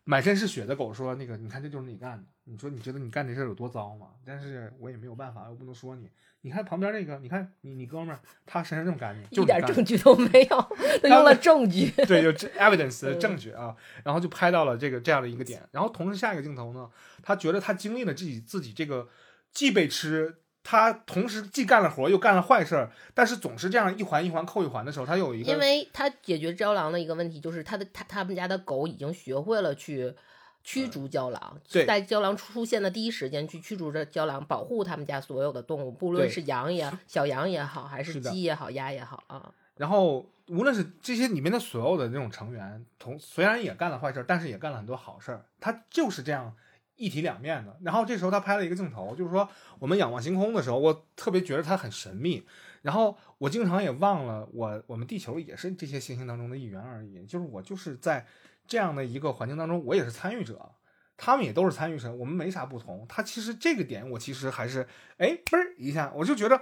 [0.10, 2.24] 满身是血的狗说：“那个，你看，这就是你干的。
[2.45, 4.08] 你说你觉得你干这事有多糟吗？
[4.26, 6.10] 但是我也没有办法，我不能说你。”
[6.42, 10.58] 你看旁边那个，你看你你哥们儿，他身上这么干净，一点证据都没有，
[11.04, 16.90] 他用了证据， 对，就 evidence 证据啊，然后就拍到了这个这样的一个点，然后同时下一个镜头呢，
[17.21, 19.08] 他觉得他经历了自己自己这个
[19.52, 30.16] 既被吃，他同时既干了活又干了坏事儿，但是总是这样一环一环扣一环的时候，他有一个，因为他解决招狼的一个问题就是他的他他们家的狗已经学会了去。
[30.62, 39.52] 驱逐郊狼，对在郊狼出现的第一时间去驱逐这郊狼，保护他们家所有的动物，不论是羊也小羊也好，还是鸡也好，鸭也好啊。
[39.78, 45.46] 然后无论是这些里面的所有的这种成员，同虽然也干了坏事儿，但是也干了很多好事儿。
[45.62, 46.54] 他就是这样
[47.00, 47.75] 一体两面的。
[47.81, 52.45] 然后这时候他拍了一个镜头，就是说我们仰望星空的时候，我特别觉得它很神秘。
[52.81, 58.27] 然后我经常也忘了我我们地球也是这些行星当中的一员而已，就是我就是在
[58.67, 60.71] 这样的一个环境当中，我也是参与者。
[61.17, 63.06] 他们也都是参与者，我们没啥不同。
[63.10, 64.87] 他其实这个点，我其实还是
[65.17, 66.62] 哎嘣一下，我就觉得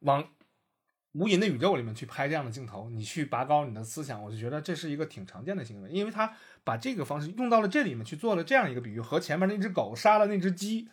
[0.00, 0.28] 往
[1.14, 10.88] 无垠的宇宙里面去拍这样的镜头，你去拔高你的思想，我就觉得这是一个挺常见的行为，因为他把这个方式用到了这里面去做了这样一个比喻，和前面那只狗杀了那只鸡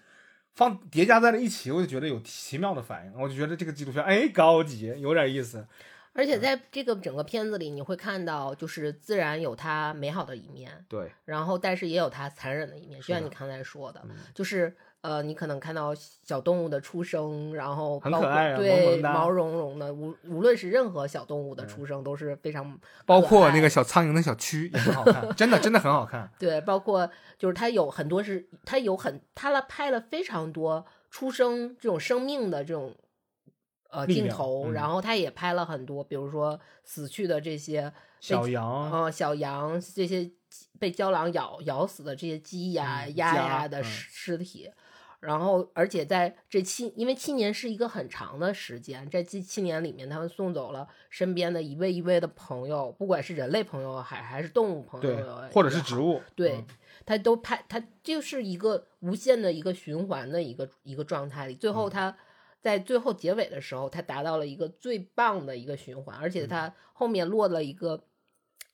[0.54, 5.68] 放叠加在了一起，我就觉得有奇妙的反应，我就觉得这个纪录片哎高级，有点意思。
[6.14, 14.18] 而且在这个整个片子里，你会看到，就是自然有它美好的一面，对，然后但是也有它残忍的一面，就像你刚才说的，嗯。
[14.36, 26.32] 就是呃，你可能看到小动物的出生，然后包括很可爱啊对毛茸茸的，无无论是任何小动物的嗯出生都是非常包括那个小苍蝇的小蛆也很好看，真的真的很好看。
[26.38, 32.96] 对，包括就是它有很多是它有很它了拍了非常多出生这种生命的这种
[33.90, 40.30] 呃镜头，嗯然后它也拍了很多，比如说死去的这些小羊，呃小羊这些
[40.78, 44.70] 被郊狼咬咬死的这些鸡呀、嗯鸭呀的尸尸体。
[45.22, 56.66] 然后，而且在这七，因为七年是一个很长的时间，在这七年里面，他们送走了身边的一位一位的朋友，不管是人类朋友还还是动物朋友对，，或者是植物，对嗯，
[57.06, 61.54] 他都拍，他就是一个无限的一个循环的一个一个状态里。
[61.54, 62.18] 最嗯后他
[62.60, 68.04] 在最后结尾的时候，他达到了一个最棒的一个循环，而嗯且他后面落了一个，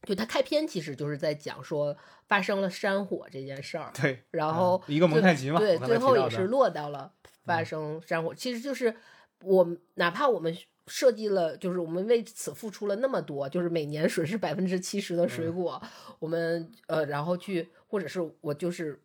[0.07, 1.95] 就他开篇其实就是在讲说
[2.27, 7.11] 发生了山火这件事儿，对，然后嗯一个蒙太奇嘛，对，最后也是落到了
[7.43, 8.95] 发嗯生山火，其实就是
[9.43, 15.81] 我们哪怕我们设计了，就是我们为此付出了那么多，就是每年损失百分之七十的水嗯果，
[16.19, 18.99] 我们呃，然后去或者是我就是。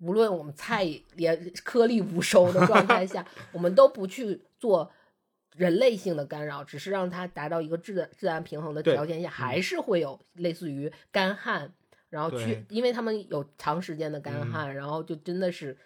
[0.00, 0.84] 无论我们菜
[1.14, 4.90] 连颗粒无收的状态下， 我们都不去做
[5.56, 11.72] 人类性的干扰，只是让它达到一个自然自然平衡的条件下，还是会有类似于干旱，
[12.10, 15.76] 然后去，因为他们有长时间的干嗯旱，然后就真的是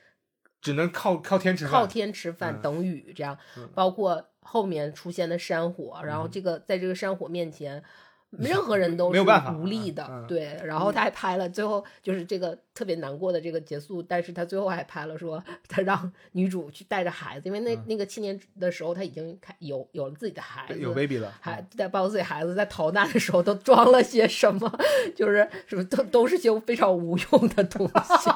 [0.60, 7.82] 只能靠靠天吃饭，靠天吃饭嗯等雨这样，嗯包括后面出现的山火，然后嗯这个在这个山火面前。
[8.30, 10.60] 任何人都是没有办法无力的，嗯嗯对。
[10.64, 24.70] 然后他还拍了，最后就是这个特别难过的这个结束，但是他最后还拍了说，他让女主去带着孩子，因为那、嗯那个七年的时候他已经开有有了自己的孩子，有 baby 了，还在包括自己孩子在逃难的时候都装了些什么，
[25.16, 28.30] 就是什么都都是些非常无用的东西。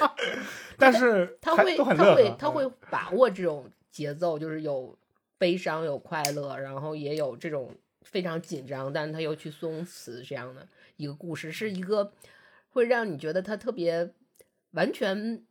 [0.76, 4.94] 但是他会他会他会把握这种节奏，就是有
[5.38, 7.70] 悲伤有快乐，然后也有这种
[8.04, 12.12] 非常紧张，但他又去松弛这样的一个故事，是一个
[12.70, 14.12] 会让你觉得他特别
[14.72, 15.44] 完全。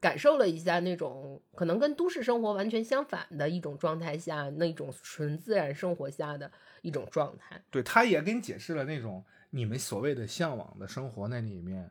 [0.00, 6.50] 感受了一下那种可能跟都市生活完全相反的一种状态下，那种纯自然生活下的
[6.80, 7.62] 一种状态。
[7.70, 11.88] 对，他也给你解释了那种你们所谓的向往的生活那里面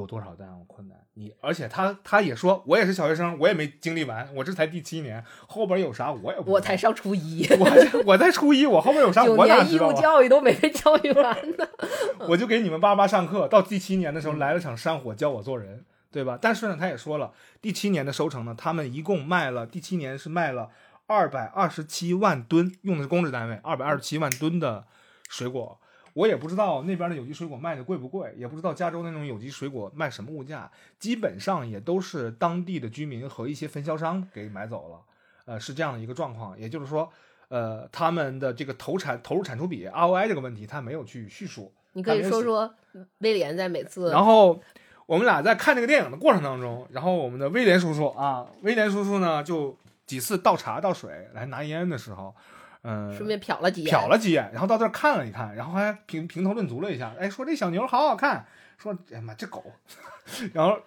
[0.00, 0.98] 有多少这样困难。
[1.14, 10.00] 你而且他他也说，我也是小学生，我也没经历完，我这才第七年，后边有啥我也我才上初一，我在我在初一，我后边有啥 九我哪年义务知道啊？
[10.00, 11.68] 教育都没被教育完呢。
[12.28, 16.38] 我就给你们叭叭上课，到第七年的时候来了场山火，教我做人，对吧？
[16.40, 20.70] 但是呢，他也说了，第七年的收成呢，他们一共卖了，第七年是卖了
[21.06, 24.84] 二百二十七万吨，用的是公制单位，二百二十七万吨的
[25.28, 25.79] 水果。
[26.14, 35.00] 我也不知道那边的有机水果卖的贵不贵，也不知道加州那种有机水果卖什么物价，基本上也都是当地的居民和一些分销商给买走了，
[35.44, 36.58] 呃，是这样的一个状况。
[36.58, 37.10] 也就是说，
[37.48, 41.72] 呃，他们的这个投产投入产出比 ROI 这个问题，他没有去叙述。
[41.92, 42.74] 你可以说说
[43.18, 44.60] 威廉在每次然后
[45.06, 52.34] 我们俩在看这个电影的过程当中，然后我们的威廉叔叔啊，威廉叔叔呢就几次倒茶倒水来拿烟的时候，
[52.82, 58.46] 嗯、顺便瞟了几眼，瞟了几眼，然后到这儿看了一看，然后还评评头论足了一下，哎，说这小牛好好看，
[58.78, 59.64] 说哎呀妈这狗，
[60.54, 60.80] 然后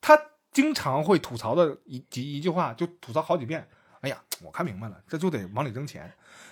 [0.00, 0.18] 他
[0.52, 3.68] 经常会吐槽的一几一句话，就吐槽好几遍，
[4.00, 6.10] 哎呀，我看明白了，这就得往里扔钱，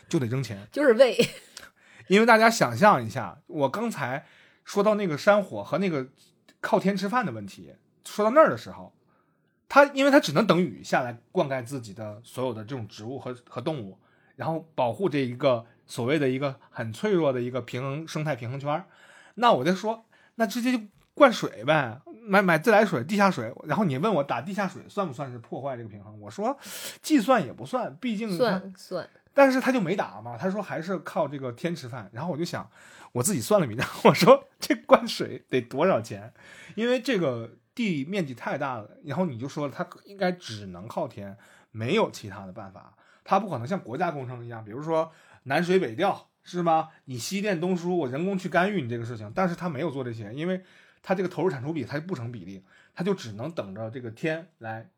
[0.09, 1.17] 就得扔钱，就是喂，
[2.09, 4.27] 因为大家想象一下，我刚才
[4.65, 6.07] 说到那个山火和那个
[6.61, 7.75] 靠天吃饭的问题，
[8.05, 8.93] 说到那儿的时候，
[9.69, 13.99] 他因为他只能等雨下来灌溉自己的所有的这种植物和和动物，
[14.37, 18.85] 然后保护这一个所谓的一个很脆弱的一个平衡生态平衡圈儿。
[19.35, 20.05] 那我就说，
[20.37, 26.21] 那直接就灌水呗，买买自来水、地下水，然后你问我打地下水算不算是破坏这个平衡？
[26.21, 26.57] 我说
[27.03, 29.09] 计算也不算，毕竟算算。
[29.37, 32.09] 但是他就没打嘛，他说还是靠这个天吃饭。
[32.13, 32.71] 然后我就想，
[33.11, 36.33] 我自己算了笔账， 我说这灌水得多少钱？
[36.77, 38.89] 因为这个地面积太大了。
[39.05, 41.37] 然后你就说他应该只能靠天，
[41.73, 42.95] 没有其他的办法，
[43.25, 45.11] 它不可能像国家工程一样，比如说
[45.45, 46.29] 南水北调。
[46.47, 46.91] 是吗？
[47.07, 50.63] 你西电东输，我人工去干预你这个事情，但是他没有做这些，因为
[51.03, 52.63] 他这个投入产出比它不成比例，
[52.93, 54.91] 他就只能等着这个天来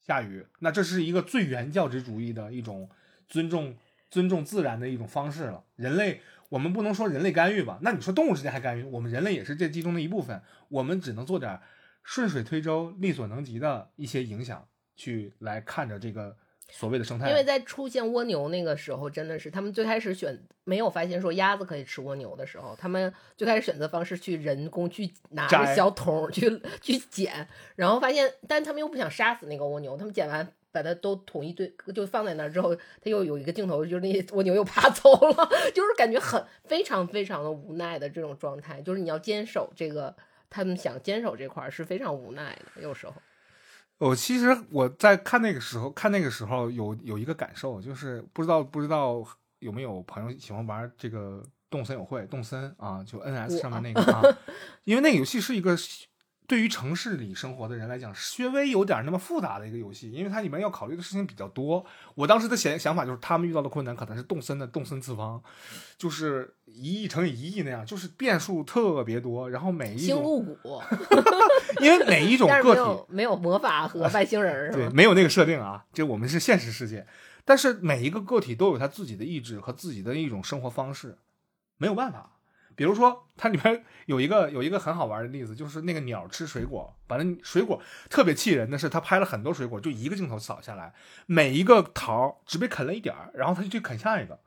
[0.00, 0.44] 下雨。
[0.58, 2.90] 那这是一个最原教旨主义的一种
[3.28, 3.76] 尊重
[4.10, 5.62] 尊重自然的一种方式了。
[5.76, 7.78] 人类，我们不能说人类干预吧？
[7.82, 8.82] 那你说动物之间还干预？
[8.82, 11.60] 我们人类也是这其中的一部分，我们只能做点
[12.02, 14.66] 顺水推舟、力所能及的一些影响，
[14.96, 16.36] 去来看着这个。
[16.70, 40.14] 所谓的生态，因为在出现蜗牛那个时候，真的是他们最开始选没有发现说鸭子可以吃蜗牛的时候，他们最开始选择方式去人工去拿着小桶去去捡，然后发现，但他们又不想杀死那个蜗牛，他们捡完把它都统一堆就放在那儿之后，他又有一个镜头，就是那些蜗牛又爬走了， 就是感觉很非常非常的无奈的这种状态，就是你要坚守这个，
[40.50, 43.14] 他们想坚守这块是非常无奈的，有时候。
[43.98, 49.22] 我其实我在看那个时候，看那个时候有有一个感受，就是不知道不知道
[49.58, 54.22] 有没有朋友喜欢玩这个动森友会，动森啊，就 N S 上面 那个啊，
[54.84, 55.76] 因为那个游戏是一个。
[56.48, 61.84] 对于城市里生活的人来讲，稍微有点那么复杂的一个游戏，因为它里面要考虑的事情比较多。
[62.14, 65.42] 我当时的想想法就是，他们遇到的困难可能是动森的动森次方，
[65.98, 69.50] 就是一亿乘以一亿那样，就是变数特别多。
[69.50, 70.82] 然后每一种星露谷，
[71.82, 75.84] 因为每一种个体没有魔法和外星人，对，没有那个设定啊。
[75.92, 77.06] 这我们是现实世界，
[77.44, 81.18] 但是每一个个体都有他自己的意志和自己的一种生活方式，
[81.76, 82.37] 没有办法。
[82.78, 90.94] 比如说，它里面有一个有一个很好玩的例子，就是那个鸟吃水果，把那水果特别气人的是，他拍了很多水果，就一个镜头扫下来，
[91.26, 94.38] 每一个桃只被啃了一点儿，然后他就去啃下一个。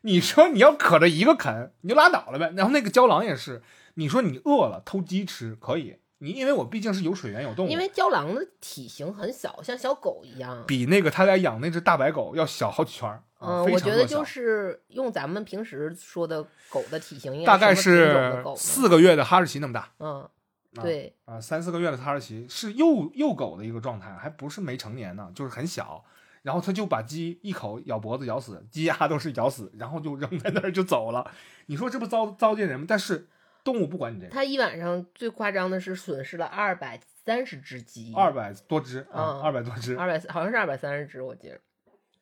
[0.00, 2.52] 你说你要可着一个啃，你就拉倒了呗。
[2.56, 3.62] 然后那个胶囊也是，
[3.94, 5.98] 你说你饿了偷鸡吃可以。
[6.18, 13.22] 你因为我毕竟是有水源有动物，因为郊狼的体型很小，像小狗一样，比那个他俩养那只大白狗要小好几圈儿。
[13.38, 19.90] 嗯，我觉得就是用咱们平时说的狗的体型，大概是四个月的哈士奇那么大。
[19.98, 20.26] 嗯，
[20.72, 26.02] 对啊，三四个月的哈士奇是幼幼狗的一个状态，还不是没成年呢，就是很小。
[26.40, 31.30] 然后他就把鸡一口咬脖子咬死，鸡鸭都是咬死，然后就扔在那儿就走了。
[31.66, 32.86] 你说这不糟糟践人吗？
[32.88, 33.28] 但是。
[33.66, 41.58] 动物不管你这个，他一晚上最夸张的是损失了二百三十只鸡，二百多只啊，二百多只，二百好像是二百三十只，我记得。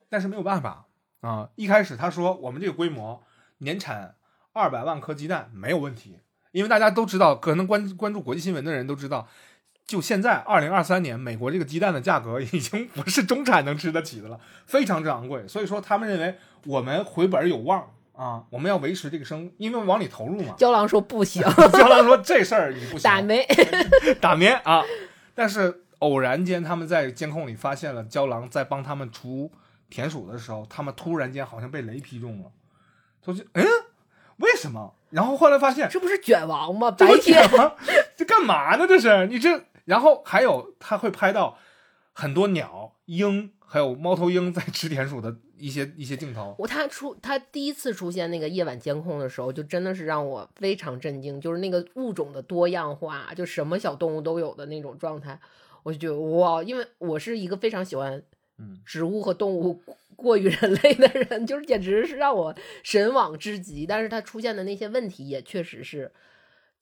[0.08, 0.86] 但是没有办法
[1.20, 3.22] 啊，一开始他说我们这个规模
[3.58, 4.14] 年产
[4.54, 6.20] 二百万颗鸡蛋没有问题，
[6.52, 9.28] 因为大家都知道，可能关关注国际新闻的人都知道，
[9.84, 17.93] 就现在二零二三年，美国这个鸡蛋的价格已经不是中产能吃得起的了，非常之昂贵，所以说他们认为我们回本有望。
[18.16, 20.54] 啊，我们要维持这个生，因为往里投入嘛。
[20.58, 21.42] 胶狼说不行，
[21.72, 23.00] 胶狼说这事儿你不行。
[23.00, 23.46] 打没？
[24.20, 24.82] 打没啊！
[25.34, 29.50] 但是偶然间他们在监控里发现了胶狼在帮他们除
[29.90, 32.52] 田鼠的时候，他们突然间好像被雷劈中了，
[33.20, 33.64] 他就嗯，
[34.36, 34.94] 为什么？
[35.10, 36.90] 然后后来发现这不是卷王吗？
[36.92, 37.48] 白天
[38.16, 38.86] 这干嘛呢？
[38.86, 41.58] 这是你这，然后还有他会拍到
[42.12, 43.50] 很多鸟、鹰。
[43.66, 55.38] 还有猫头鹰在吃田鼠的一些 一些镜头，我他出他第一次出现那个夜晚监控的时候，就真的是让我非常震惊，就是那个物种的多样化，就什么小动物都有的那种状态，
[55.82, 58.22] 我就觉得哇，因为我是一个非常喜欢
[58.58, 59.82] 嗯植物和动物
[60.14, 63.86] 过于人类的人，就是简直是让我神往之极。
[63.86, 66.12] 但是它出现的那些问题也确实是。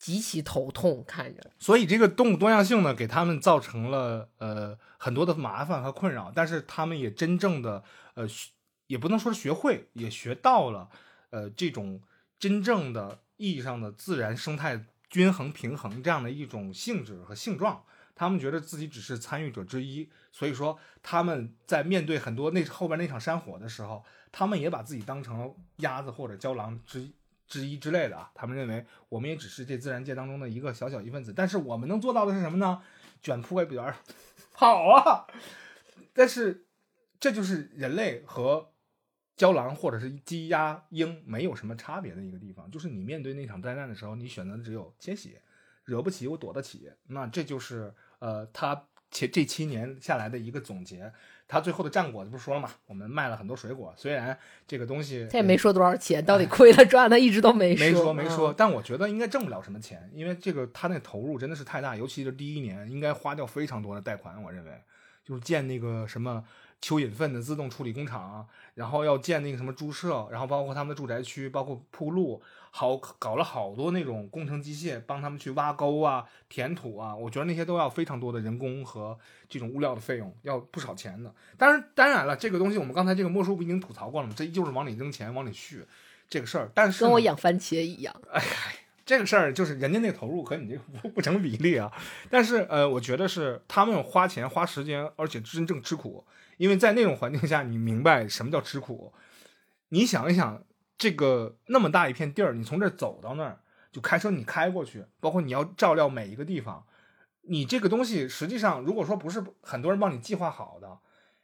[0.03, 1.53] 极其头痛，看着。
[1.61, 7.85] 所以这个动物多样性呢，给他们造成了呃很多的麻烦和困扰，但是他们也真正的
[8.15, 8.27] 呃，
[8.89, 10.89] 也不能说学会，也学到了
[11.31, 12.03] 呃这种
[12.37, 17.85] 真正的意义上的自然生态均衡平衡这样的一种性质和性状。
[18.17, 27.15] 他们觉得自己只是参与者之一，所以说他们在面对很多那后边那场山火的时候，他们也把自己当成鸭子或者郊狼之一。
[27.53, 32.83] 之一之类的啊，他们认为我们也只是这自然界当中的一个小小一份子，但是我们能做到的是什么呢？
[33.23, 33.95] 卷铺盖边儿
[34.55, 35.27] 跑啊！
[36.15, 36.67] 但是
[37.21, 38.73] 这就是人类和
[39.37, 45.37] 郊狼或者是鸡鸭鹰没有什么差别的一个地方，就是你面对那场灾难的时候，你选择的只有迁徙，
[45.85, 51.13] 惹不起我躲得起，那这就是呃，它前这七年下来的一个总结。
[51.49, 52.71] 他最后的战果不是说了嘛？
[52.87, 57.87] 我们卖了很多水果，虽然这个东西他也没说多少钱，到底亏了赚了，一直都没说。
[57.87, 64.43] 没说没说，但我觉得应该挣不了什么钱，因为这个他那投入真的是太大，尤其是第一年应该花掉非常多的贷款。
[64.43, 64.71] 我认为
[65.25, 66.45] 就是建那个什么
[66.81, 72.43] 蚯蚓粪的自动处理工厂，然后要建那个什么猪舍，然后包括他们的住宅区，包括铺路。
[72.75, 81.35] 好搞了好多那种工程机械帮他们去挖沟啊、填土啊，我觉得那些都要非常多的人工和这种物料的费用，要不少钱的。
[81.59, 84.33] 当然，当然了，这个东西我们刚才这个莫叔不已经吐槽过了吗？
[84.35, 85.85] 这就是往里扔钱、往里续
[86.31, 86.71] 这个事儿。
[86.73, 88.23] 但是跟我养番茄一样。
[88.33, 88.43] 哎，
[89.05, 91.93] 这个事儿就是人家那投入和你这不 不成比例啊。
[92.31, 96.25] 但是呃，我觉得是他们花钱、花时间，而且真正吃苦，
[96.57, 99.13] 因为在那种环境下，你明白什么叫吃苦。
[99.89, 100.63] 你想一想。
[100.99, 103.59] 这个那么大一片地儿，你从这走到那儿
[103.91, 106.87] 就开车，你开过去，包括你要照料每一个地方，
[107.49, 110.99] 你这个东西实际上如果说不是很多人帮你计划好的，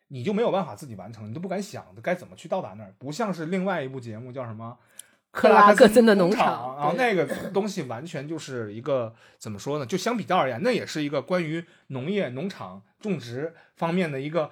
[0.09, 2.95] 你就没有办法自己完成，你都不敢想该怎么去到达那儿。
[2.99, 4.79] 不像是另外一部节目叫什么
[5.31, 9.87] 《克拉克森的农场》啊，那个东西完全就是一个怎么说呢？
[9.87, 14.51] 就相比较而言，那也是一个关于农业、农场种植方面的一个。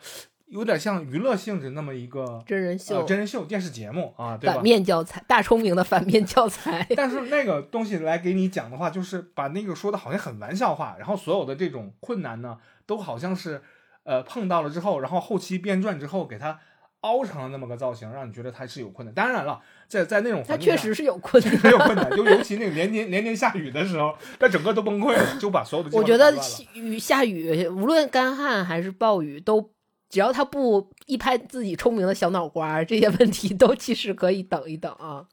[0.49, 4.55] 有点像娱乐性质那么一个真人秀，真人秀电视节目啊，对吧？
[4.55, 6.87] 反面教材，大聪明的反面教材。
[6.95, 13.61] 但是那个东西来给你讲的话，就是把那个说的好像很玩笑话，然后所有的这种困难呢，都好像是
[14.05, 16.61] 呃碰到了之后，然后后期编撰之后给它
[17.07, 19.15] 凹成了那么个造型，让你觉得它是有困难。
[19.15, 26.35] 当然了，在在那种它确实是有困难，没有困难，就尤其那个连年连年下雨的时候，它整个都崩溃了，就把所有的我觉得
[26.75, 29.71] 雨下雨，无论干旱还是暴雨都。
[30.09, 35.27] 只要他不一拍自己聪明的小脑瓜，这些问题都其实可以等一等啊，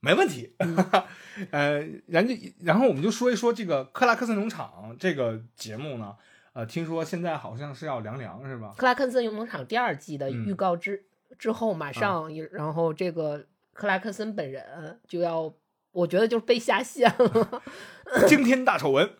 [0.00, 0.52] 没问题。
[1.52, 1.78] 呃，
[2.08, 2.34] 然后
[2.64, 6.16] 然后我们就说一说这个克拉克森农场这个节目呢，
[6.54, 8.74] 呃，听说现在好像是要凉凉是吧？
[8.76, 11.04] 克拉克森农场第二季的预告之
[11.38, 15.52] 之后，马上然后这个克拉克森本人就要，
[15.92, 17.62] 我觉得就是被下线了，
[18.28, 19.10] 惊天大丑闻。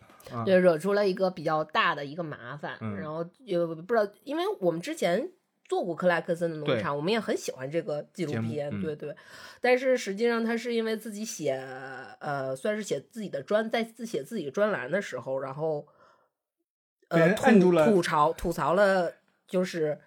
[0.45, 5.29] 对，惹出了一个比较大的一个麻烦，然后也不知道，因为我们之前
[5.65, 9.13] 做过克拉克森的农场，我们也很喜欢这个纪录片，对对。
[9.59, 11.61] 但是实际上他是因为自己写，
[12.19, 15.85] 呃，算是写自己的专，在自写自己专栏的时候，然后
[17.09, 19.13] 呃吐吐槽吐槽了，
[19.47, 19.99] 就是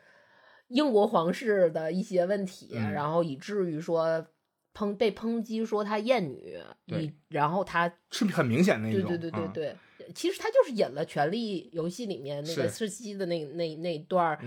[0.69, 4.27] 英国皇室的一些问题，然后以至于说。
[4.79, 14.39] 抨被抨击说他厌女，你然后他是很明显那种，对对对对对，其实他就是引了《权力游戏》里面那个瑟西的那那那段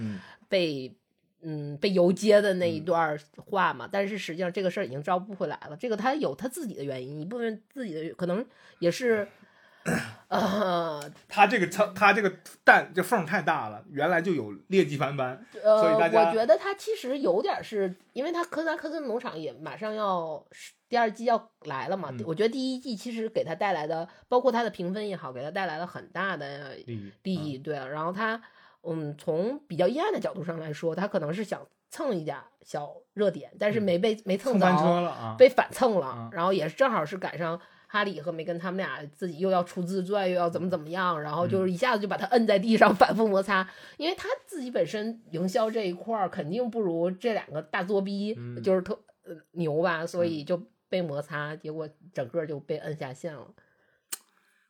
[0.47, 0.95] 被
[1.41, 8.45] 嗯被游街的那一段话嘛，但是实际上这个事儿已经招不回来了，这个他有他自己的原因，一部分自己的可能
[8.77, 9.27] 也是。
[10.29, 12.31] 啊，他这个他他这个
[12.63, 20.45] 蛋这缝太大了，原来就有劣迹斑斑，所以大家我觉得他其实有点是因为他科萨科森农场也马上要
[20.87, 26.75] 第二季要来了嘛，我觉得第一季其实给他带来的，包括他的评分也好，给他带来了很大的
[27.23, 28.39] 利益，对，然后他
[28.83, 37.59] 嗯从比较阴暗的角度上来说，他可能是想蹭一点小热点，但是没被没蹭着，被反蹭了，然后也是正好是赶上。
[37.91, 43.67] 哈里和梅根他们俩自己又要出自传，又要怎么怎么样，然后就是一下子就把他摁在地上 反复摩擦，
[43.97, 48.95] 因为他自己本身营销这一块儿肯定不如这两个大作逼，就是特
[49.53, 53.47] 牛吧，所以就被摩擦，结果整个就被摁下线了。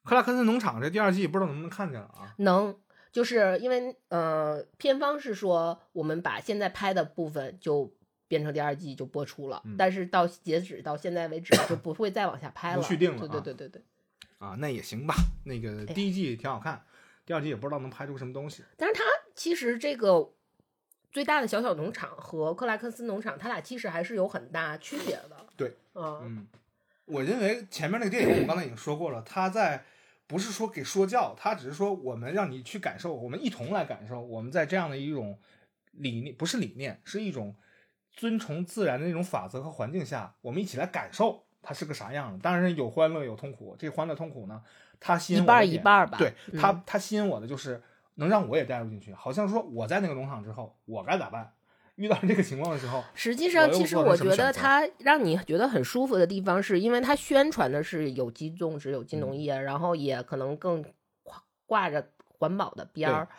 [0.05, 2.33] 克拉克森农场这第二季不知道能不能看见了啊？
[2.37, 2.73] 能，
[3.11, 7.93] 就是因为呃，片方是说我们把现在拍的部分就。
[8.29, 13.19] 变成第二季就播出了，但是到截止到现在为止就不会再往下拍了，续订了。
[13.19, 13.81] 对对对对对。
[14.37, 15.15] 啊，那也行吧。
[15.45, 16.85] 那个第一季挺好看，
[17.25, 18.63] 第二季也不知道能拍出什么东西。
[18.77, 19.03] 但是它
[19.35, 20.31] 其实这个
[21.11, 25.47] 最大的小小农场和克莱克斯农场，它俩其实还是有很大区别的。
[25.57, 26.47] 对，嗯，
[27.05, 29.83] 我认为前面那个电影我刚才已经说过了，它在
[30.27, 35.39] 不是说给说教，它只是说我们让你去感受，我们一同来感受，我们在这样的一种
[35.93, 37.55] 理念，不是理念，是一种。
[38.19, 42.39] 遵从自然的那种法则和环境下，我们一起来感受它是个啥样的。
[42.39, 44.61] 当然有欢乐有痛苦，这欢乐痛苦呢，
[44.99, 46.17] 它吸引我一半一半吧。
[46.17, 47.81] 对它，它吸引我的就是
[48.15, 51.53] 能让我也带入进去，好像说我在那个农场之后，我该咋办？
[51.95, 60.83] 遇到这个情况的时候，实际上其实我觉得它让你觉得很舒服的地方，是因为它宣传的是有机种植、有机农业，然后也可能更
[61.23, 63.29] 挂挂着环保的边儿，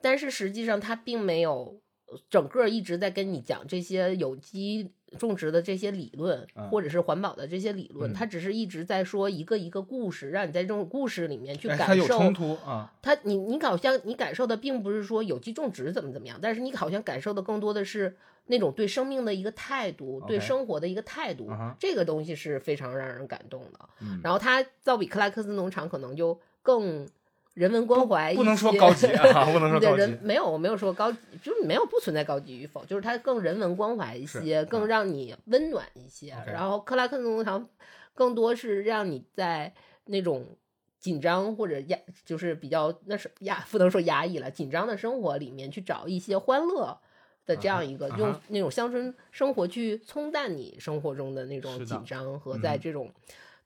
[0.00, 1.80] 但是实际上它并没有。
[2.28, 12.06] 整个一直在跟你讲这些有机种植的这些理论，或者是环保的这些理论，他只是一直在说一个一个故事，让你在这种故事里面去感受。
[12.06, 12.92] 冲突啊！
[13.02, 21.48] 他你你好像你感受的并不是说有机种植怎么怎么样，但是你好像感受的更多的是那种对生命的一个态度，对生活的一个态度。
[21.78, 23.88] 这个东西是非常让人感动的。
[24.22, 27.08] 然后他造比克莱克斯农场可能就更。
[27.54, 30.18] 人文关怀不能说高级啊， 不能说高级。
[30.22, 31.10] 没有，我没有说高，
[31.42, 36.34] 就是没有不存在高级与否，就是它更人文关怀一些，更让你温暖一些。
[36.46, 37.68] 然后克拉克农场
[38.14, 39.74] 更多是让你在
[40.04, 40.56] 那种
[40.98, 47.00] 紧张或者压，就是比较那是压，不能说压抑了，紧张的生活里面去找一些欢乐
[47.46, 53.12] 的这样一个，用那种乡村生活去冲淡你生活中的那种紧张和在这种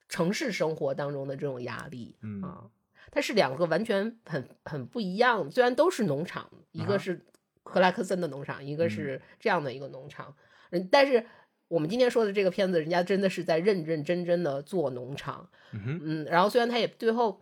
[0.09, 2.65] 城市生活当中的这种压力啊。
[3.15, 7.25] 它是两个完全很很不一样，虽然都是农场，一个是
[7.63, 10.35] 克拉克森的农场，一个是这样的一个农场，
[10.71, 11.25] 嗯，但是
[11.69, 17.41] 我们今天说的这个片子，人家真的是在认认真真的做农场，嗯，然后虽然他也最后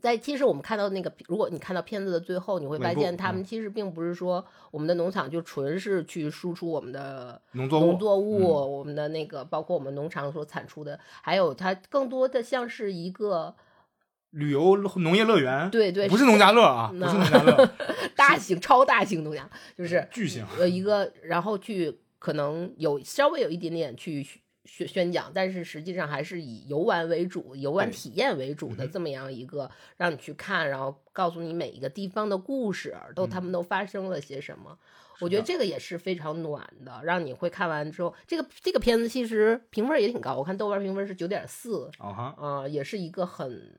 [0.00, 13.54] 在，其实我们看到那个，如果你看到片子的最后，你会发现他们其实并不是说我们的农场就纯是去输出我们的农作物，农作物，我们的那个包括我们农场所产出的，还有它更多的像是一个。
[14.36, 17.70] 旅游农业乐园，对对，不是农家乐啊，不是农家乐，
[18.14, 20.44] 大型超大型农家，就是巨型。
[20.58, 24.22] 呃，一个，然后去可能有稍微有一点点去
[24.66, 34.76] 宣宣讲，但是实际上还是以游玩为主，游玩体验为主的这么样一个，让你去看，然后告诉你每一个地方的故事，都他们都发生了些什么。
[35.20, 43.72] 我觉得这个也是非常暖的，让你会看完之后，这个这个片子其实评分也挺高，我看豆瓣评分是九点四，啊哈，啊，也是一个很。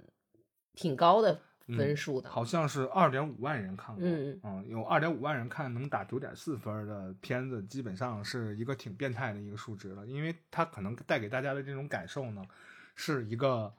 [0.78, 1.38] 挺高的
[1.76, 4.02] 分数的，好像是二点五万人看过。
[4.02, 12.46] 嗯嗯，有二点五万人看能打九点四分的片子，基本上是一个挺变态的一个数值了，因为它可能带给大家的这种感受呢，
[12.96, 13.74] 是一个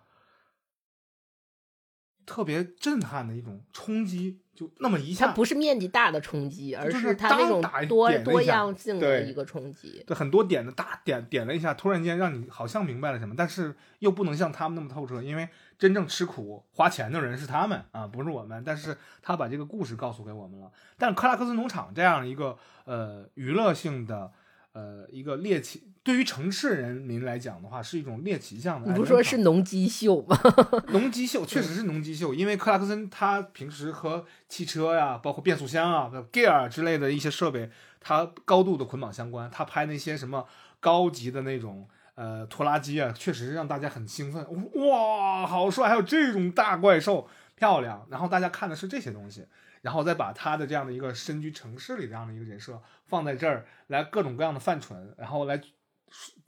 [2.28, 15.48] 特别震撼的一种冲击，就那么一下，它不是面积大的冲击，而是它那种多多样性的一个冲击，对很多点的大点点了一下，突然间让你好像明白了什么，但是又不能像他们那么透彻，因为。
[15.78, 18.64] 真正吃苦花钱的人是他们啊，不是我们。
[18.66, 20.72] 但是他把这个故事告诉给我们了。
[20.98, 24.32] 但克拉克斯农场这样一个呃娱乐性的
[24.78, 28.92] 呃一个猎奇，对于城市人民来讲的话，是一种猎奇向的。
[28.92, 30.38] 你不说是农机秀吗？
[30.92, 37.70] 农机秀确实是农机秀，因为克拉克森他平时和汽车呀，包括变速箱啊、gear 之类的一些设备，
[38.00, 39.50] 他高度的捆绑相关。
[39.50, 40.46] 他拍那些什么
[40.78, 41.88] 高级的那种。
[42.20, 45.88] 呃，拖拉机啊，确实让大家很兴奋，哇，好帅！
[45.88, 48.04] 还有这种大怪兽，漂亮。
[48.10, 49.46] 然后大家看的是这些东西，
[49.82, 55.60] 然后再把他的这样的一个身居城市里这样的一个人设放在这儿，来各种各样的犯蠢，然后来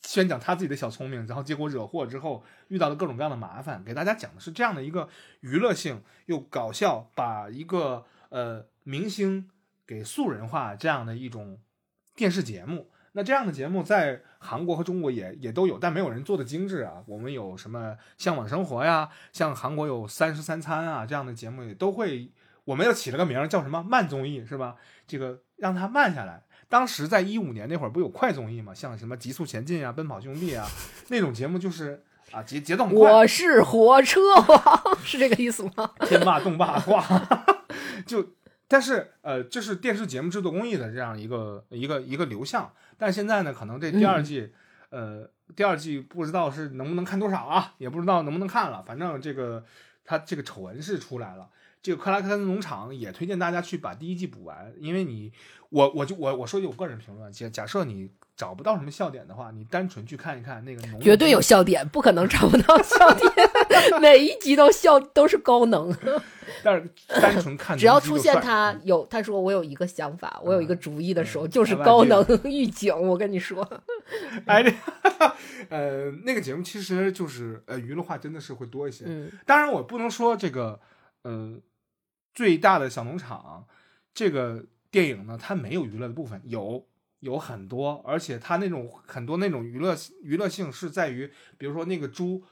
[0.03, 5.09] 宣讲他自己的小聪明，然后结果惹祸之后遇到了各种各样的麻烦，给大家讲的是这样的一个
[5.41, 9.49] 娱乐性又搞笑，把一个呃明星
[9.87, 11.61] 给素人化这样的一种
[12.17, 12.91] 电视节目。
[13.13, 17.03] 那这样的节目在韩国和中国也也都有，但没有人做的精致啊。
[17.07, 22.31] 我们有什么向往生活呀，像韩国有三十三餐啊这样的节目也都会。
[22.71, 24.77] 我们又起了个名叫什么慢综艺是吧？
[25.05, 26.45] 这个让它慢下来。
[26.69, 28.73] 当时在一五年那会儿不有快综艺吗？
[28.73, 30.65] 像什么极速前进啊、奔跑兄弟啊
[31.11, 32.95] 那种节目就是啊节节奏快。
[32.95, 35.91] 我是火车王，是这个意思吗？
[36.07, 37.05] 天霸动霸挂，
[38.07, 38.25] 就。
[38.73, 42.73] 但是，呃，这是电视节目制作工艺的这样一个一个一个流向。
[42.97, 44.53] 但现在呢，可能这第二季，
[44.91, 48.81] 呃，第二季不知道是能不能看多少啊，也不知道能不能看了。
[48.81, 49.65] 反正这个
[50.05, 51.49] 它这个丑闻是出来了。
[51.83, 55.33] 这个克拉克森农场也推荐大家去把第一季补完，因为你，
[55.71, 63.33] 我我就我我说句我个人评论，假假设你找不到什么笑点的话，你单纯去看一看那个农，绝对有笑点，不可能找不到笑点，
[64.01, 65.95] 每一集都笑都是高能。
[66.63, 72.95] 但是单纯看，只要出现他有他说我有一个想法，我有一个主意的时候，就是高能 预警。
[72.95, 73.67] 我跟你说，
[74.45, 74.63] 哎，
[75.71, 79.05] 呃，那个节目其实就是呃娱乐化真的是会多一些。
[79.07, 80.79] 嗯，当然我不能说这个，
[81.23, 81.55] 呃。
[82.35, 83.67] 最大的小农场，
[84.15, 86.87] 这个电影呢，它没有娱乐的部分，有
[87.21, 92.43] 有很多，而且它那种很多那种娱乐娱乐性是在于，比如说那个猪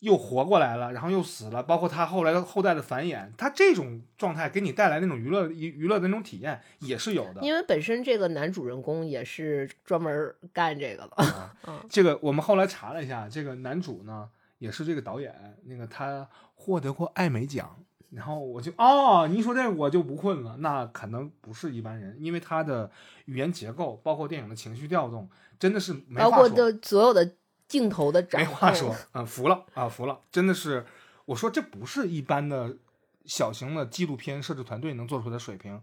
[0.00, 7.42] 又活过来了，然后又死了，包括它后来的后代的繁衍，它这种状态给你带来那种娱乐娱娱乐的那种体验也是有的。
[7.42, 11.50] 因为本身这个男主人公也是专门干这个的。
[11.88, 17.84] 这个我们后来查了一下，这个男主呢也是这个导演，那个他获得过艾美奖。
[18.10, 22.90] 然后我就哦，你一说这我就不困了，那可能不是一般人，因为他的
[23.26, 27.36] 语言结构，包括电影的情绪调动，真的是没包括的所有的
[27.68, 30.84] 镜头的展没话说， 嗯，服了啊，服了，真的是，
[31.24, 32.76] 我说这不是一般的
[33.26, 35.80] 小型的纪录片摄制团队能做出的水平，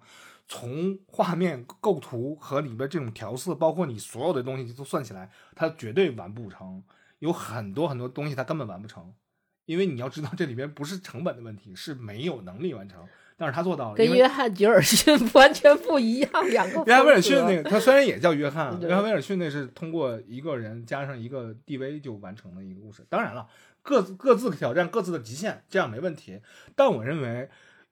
[0.50, 6.84] 从画面构图和里边这种调色，包括你所有的东西都算起来，它绝对完不成，
[7.20, 9.14] 有很多很多东西它根本完不成。
[9.68, 13.06] 因为你要知道，这里边不是成本的问题，是没有能力完成。
[13.40, 16.50] 但是他做到了，跟约翰·吉尔逊 完全不一样。
[16.50, 23.06] 两个约翰·威尔逊那个，他虽然也叫约翰， 约翰·威尔逊那是通过一个人加上一个 DV 就完成的一个故事。
[23.10, 23.48] 当然了，
[23.84, 26.42] 各自各自挑战各自的极限，这样没问题。
[26.76, 27.48] 但我认为，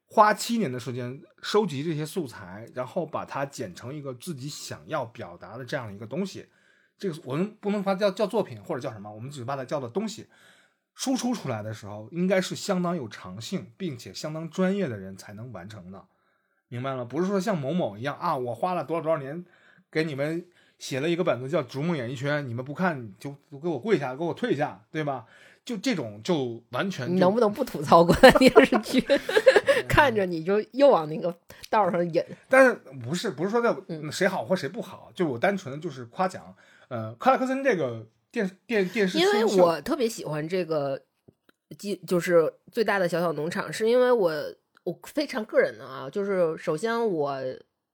[0.08, 6.48] 花七年的时间收集这些素材，然后把它剪成一个自己想要表达的这样一个东西，
[6.98, 10.26] 这个我们不能把它叫叫作品或者叫什么，我们只把它叫做东西。
[10.96, 16.02] 输出出来的时候，应该是相当有长性，并且相当专业的人才能完成的，
[16.70, 17.04] 明白了？
[17.04, 19.44] 不是说像某某一样啊，我花了多少多少年
[19.92, 20.46] 给你们
[20.80, 25.26] 写了一个本子叫《逐梦演艺圈》，你们不看就给我跪下，给我退下，对吧？
[25.66, 27.14] 就这种就完全。
[27.14, 29.04] 你能不能不吐槽过电视剧？
[29.90, 31.36] 看着你就又往那个
[31.70, 32.24] 道上引。
[32.48, 32.74] 但是
[33.04, 33.76] 不是不是说在
[34.12, 35.12] 谁好或谁不好？
[35.14, 36.56] 就我单纯的就是夸奖，
[36.88, 38.08] 呃，克拉克森这个。
[38.36, 41.02] 电电电视，因为我特别喜欢这个，
[41.80, 44.34] 就就是最大的小小农场，是因为我
[44.84, 47.42] 我非常个人的啊，就是首先我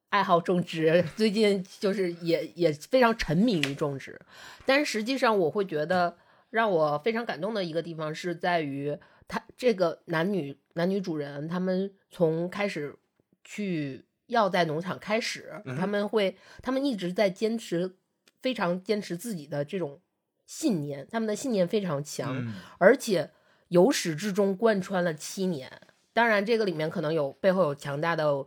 [0.10, 4.20] 爱好种植，最近就是也也非常沉迷于种植，
[4.66, 6.18] 但是实际上我会觉得
[6.50, 12.96] 让我非常感动的一个地方是在于他这个男女男女主人他们从开始
[13.44, 17.96] 去要在农场开始，他们会他们一直在坚持，
[18.42, 20.02] 非常坚持自己的这种。
[20.52, 22.46] 信念，他们的信念非常强，
[22.78, 23.30] 而且
[23.70, 25.72] 由始至终贯穿了七年。
[26.12, 28.46] 当然，这个里面可能有背后有强大的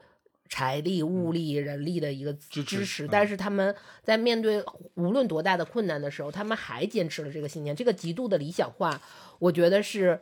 [0.51, 4.63] 财力、物力、人力的一个支持，但是他们在面对
[4.97, 7.75] 无论多大的困难的时候，他们还坚持了这个信念。
[7.75, 9.01] 这个极度的理想化，
[9.39, 10.21] 我觉得是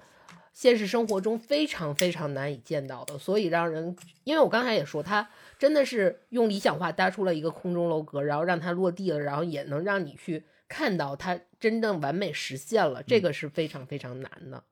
[0.52, 3.18] 现实生活中非常非常难以见到的。
[3.18, 5.28] 所以让人，因为我刚才也说，他
[5.58, 10.44] 真的是用理想化搭出了一个空中楼阁，然后让它落地了，然后也能让你去。
[10.72, 14.64] 看到它真正完美实现了，这个是非常非常难的。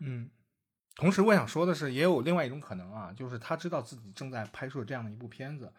[0.00, 0.28] 嗯，
[0.96, 5.72] 同时我想说的是，也有另外一种可能啊，就是他知道自己正在拍摄这样的一部片子，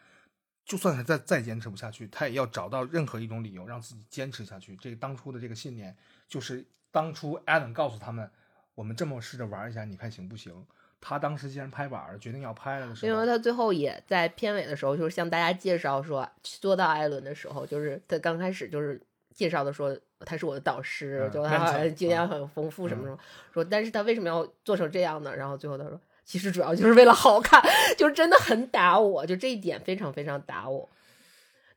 [0.65, 4.75] 就算是再再坚持不下去，他也要找到任何一种理由让自己坚持下去。
[4.77, 5.95] 这个当初的这个信念，
[6.27, 8.27] 就是当初艾伦告诉他们，
[8.73, 10.65] 我们这么试着玩一下，你看行不行？
[10.99, 18.99] 他当时既然拍板了，决定要拍了的时候，因为他最后也在片尾的时候，就是向大家介绍说，做到艾伦的时候，就是他刚开始就是。
[19.37, 23.17] 介绍的说他是我的导师，就他经验很丰富什么什么，
[23.53, 25.33] 说但是他为什么要做成这样呢？
[25.35, 27.63] 然后最后他说，其实主要就是为了好看，
[27.95, 30.89] 就是真的很打我，就这一点非常非常打我。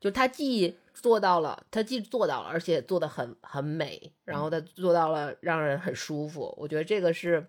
[0.00, 6.54] 就他既做到了，他既做到了，而且做的很很美，然后他做到了让人很舒服。
[6.58, 7.46] 我觉得这个是，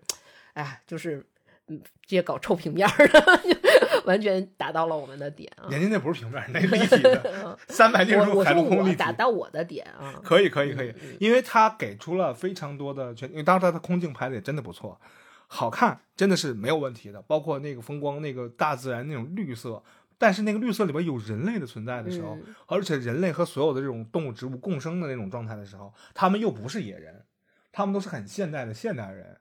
[0.52, 1.24] 哎，就是。
[1.68, 3.40] 嗯，这些搞臭平面的，
[4.06, 5.68] 完全达到了我们的点啊！
[5.70, 10.20] 人家那不是平面， 那立体的，三百六十度海陆空立体，达到我的点啊！
[10.22, 15.00] 可以，可以，可以，因为他给出了非常多的全，因为当时他的空镜拍的也真的不错，
[15.46, 17.22] 好看，真的是没有问题的。
[17.22, 19.82] 包括那个风光，那个大自然那种绿色，
[20.18, 22.36] 但是那个绿色里边有人类的存在的时候，
[22.66, 27.24] 而且人类和所有的这种动物植物共生的那种状态的时候，他们又不是野人，
[27.70, 29.38] 他们都是很现代的现代人，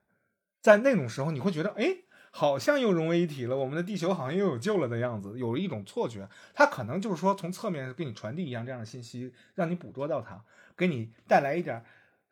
[0.62, 1.98] 在那种时候，你会觉得，哎。
[2.34, 6.28] 好像又融为一体了，我们的地球好像又有救了的样子，有一种错觉。
[6.54, 10.42] 它可能就是说从侧面给你传递一样这样的信息，让你捕捉到它，
[10.76, 11.84] 给你带来一点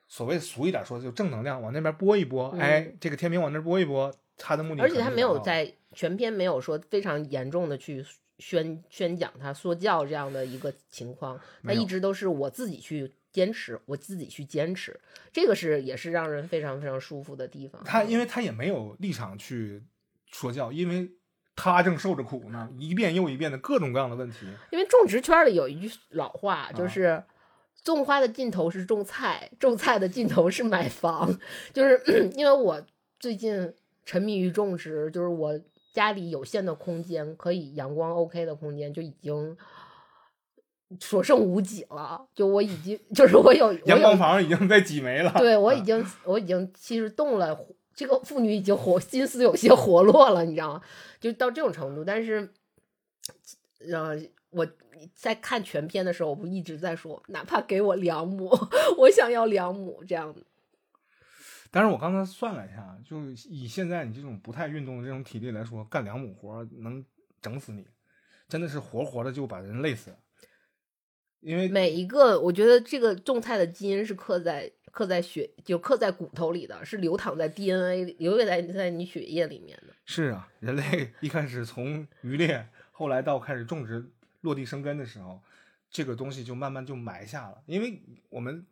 [0.08, 2.50] 所谓俗一点说就正能量，往那边播一播。
[2.58, 4.82] 哎，这个天平往那播一播，它的目的。
[4.82, 8.04] 而且他没有在全篇没有说非常严重的去
[8.38, 15.00] 宣宣讲他说教这样的一个情况，他一直都是我自己去坚持，我自己去坚持，
[15.32, 17.82] 这个是也是让人非常非常舒服的地方。
[17.86, 19.84] 他因为他也没有立场去。
[20.32, 21.10] 说教，因为
[21.56, 24.46] 他正受着苦呢，一遍又一遍的各种各样的问题。
[24.70, 27.24] 因为种植圈里有一句老话，就是
[27.84, 31.36] 种花的尽头是种菜，种菜的尽头是买房。
[31.74, 32.00] 就是
[32.38, 32.80] 因为我
[33.20, 33.74] 最近
[34.06, 35.60] 沉迷于种植，就是我
[35.92, 39.58] 家里有限的空间，可以阳光 OK 的空间就已经
[41.00, 42.26] 所剩无几了。
[42.34, 45.32] 就我已经，就是我有阳光房已经被挤没了。
[45.38, 47.58] 对我已经，我已经其实动了。
[47.94, 50.82] 这个妇女已经活心思有些活络了，你知道吗？
[51.20, 52.04] 就到这种程度。
[52.06, 52.50] 但是，
[53.92, 54.18] 呃，
[54.52, 54.66] 我
[55.14, 58.50] 在看全片的时候，我不一直在说，哪怕给我两亩，
[58.98, 60.42] 我想要两亩这样的。
[61.70, 67.04] 但是我刚才算了一下，就以现在你这种不太运动的这种体力来说，干两亩活能
[67.42, 67.86] 整死你，
[68.48, 70.16] 真的是活活的就把人累死。
[71.42, 79.94] 因为每一个，我觉得这个种菜的基因是刻在刻在血，就刻在骨头里的，是流淌在 DNA 流淌在在你血液里面的。
[80.06, 84.10] 是啊，人类一开始从渔猎，后来到开始种植、
[84.42, 85.40] 落地生根的时候，
[85.90, 87.62] 这个东西就慢慢就埋下了。
[87.68, 88.66] 因为我们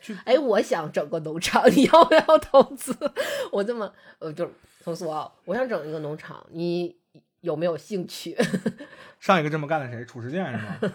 [0.00, 2.94] 去，哎，我想整个农场， 你要不要投资？
[3.50, 4.52] 我这么，呃，就是
[4.82, 6.96] 松松啊，我想整一个农场，你
[7.40, 8.36] 有没有兴趣？
[9.20, 10.04] 上一个这么干的谁？
[10.04, 10.76] 褚时健是吗？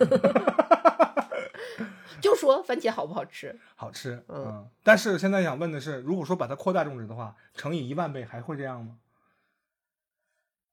[2.22, 3.60] 就说番茄好不好吃？
[3.76, 4.68] 好吃，嗯。
[4.84, 8.96] 但是现在想问的是，如果说把它扩大种植的话，乘以一万倍，还会这样吗？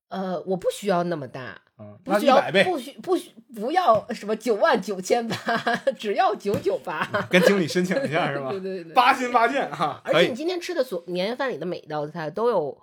[0.09, 5.37] 呃，我不需要那么大，嗯，不需要，不需不需不要什么九万九千八，
[5.99, 7.07] 只要九九八。
[7.31, 8.51] 跟经理申请一下是吧？
[8.51, 10.01] 对对对，八心八箭哈。
[10.05, 12.79] 而且你今天吃的所年夜饭里的每一道菜都有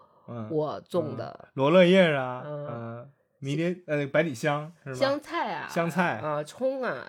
[0.50, 3.10] 我种的罗勒叶啊，嗯，
[3.40, 4.96] 迷迭呃百里香是吧？
[4.96, 7.06] 香菜啊，香菜啊，葱啊。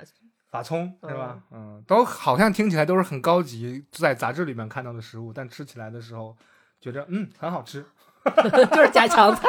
[0.50, 1.40] 法葱是吧？
[1.52, 6.36] 嗯，都好像听起来都是很高级，在杂志里面看到的食物，但吃起来的时候
[6.80, 7.84] 觉着嗯很好吃，
[8.72, 9.46] 就是家常菜，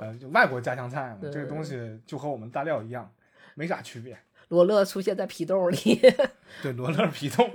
[0.00, 3.12] 呃，就外国家常菜嘛，这个东西就和我们大料一样，
[3.54, 4.18] 没啥区别。
[4.48, 6.00] 罗勒出现在皮豆里，
[6.62, 7.46] 对，罗勒皮豆，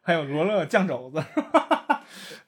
[0.00, 1.20] 还有罗勒酱肘子，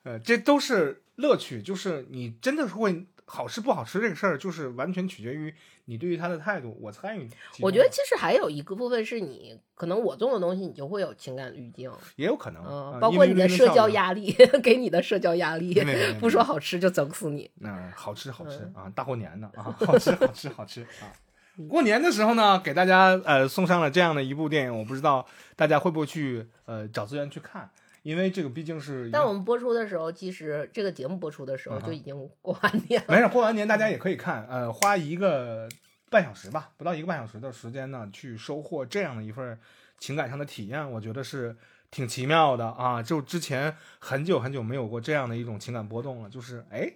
[0.05, 3.07] 呃，这都是乐趣，就是你真的是会。
[3.29, 5.53] 好吃不好吃这个事儿，就是完全取决于
[5.87, 6.79] 你对于它的态度。
[6.81, 15.75] 我参与，我觉得其实还有一个部分是你可能我做的东西，你就会有情感滤镜，也有可能，嗯，包括你的社交压力， 给你的社交压力，
[16.21, 17.51] 不说好吃就整死你。
[17.62, 21.11] 嗯，好吃好吃啊，大过年的啊，好吃好吃好吃啊！
[21.69, 27.69] 过年的时候呢，给大家呃送上了这样的一部电影，我不知道大家会不会去呃找资源去看。
[28.07, 33.07] 因为这个毕竟是，但我们播出的时候，其实这个节目播出的时候就已经过完年了。
[33.09, 35.69] 没事，过完年大家也可以看，呃，花一个
[36.09, 39.59] 半小时吧，不到一个半小时的时间呢，去收获这样的一份
[39.99, 41.57] 情感上的体验，我觉得是
[41.91, 43.03] 挺奇妙的啊！
[43.03, 46.89] 就之前很久很久没有过这样的一种情感波动了，就是哎，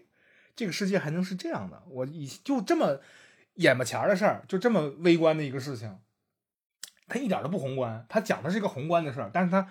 [0.55, 1.83] 这个世界还能是这样的？
[1.89, 3.01] 我以就这么
[3.55, 5.99] 眼巴前的事儿，就这么微观的一个事情，
[7.09, 9.67] 它一点都不宏观，它讲的是一个宏观的事儿，但是它。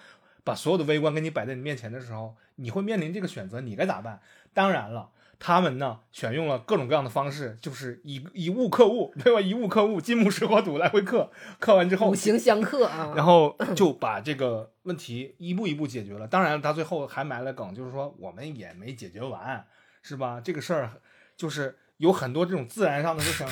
[0.50, 4.20] 把所有的微观给你摆在你面前的时候，你会面临这个选择，你该咋办？
[4.52, 9.40] 当然了，他们呢选用了各种各样的方式，就是以以物克物，对吧？
[9.40, 16.28] 以物克物，金木水火土来回克，克完之后五行相克啊，然后就把这个问题一步一步解决了。
[16.28, 19.64] 当然，他最后还埋了梗，就是说我们也没解决完，
[20.02, 20.42] 是吧？
[20.44, 20.90] 这个事儿
[21.38, 23.48] 就是有很多这种自然上的事情，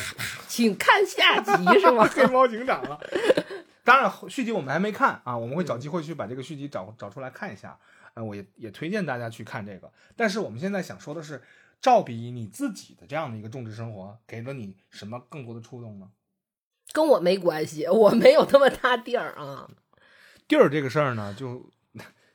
[0.48, 2.04] 请看下集是吗？
[2.12, 3.00] 黑猫警长了。
[3.88, 7.80] 当然，续集我们还没看啊，我们会找机会去把这个续集找找出来看一下。
[8.16, 9.90] 呃，我也也推荐大家去看这个。
[10.14, 11.42] 但是我们现在想说的是，
[11.80, 16.10] 照比你自己的这样的一个种植生活，给了你什么更多的触动呢？
[16.92, 19.70] 跟我没关系，我没有那么大地儿啊。
[20.50, 21.72] 地儿这个事儿呢，就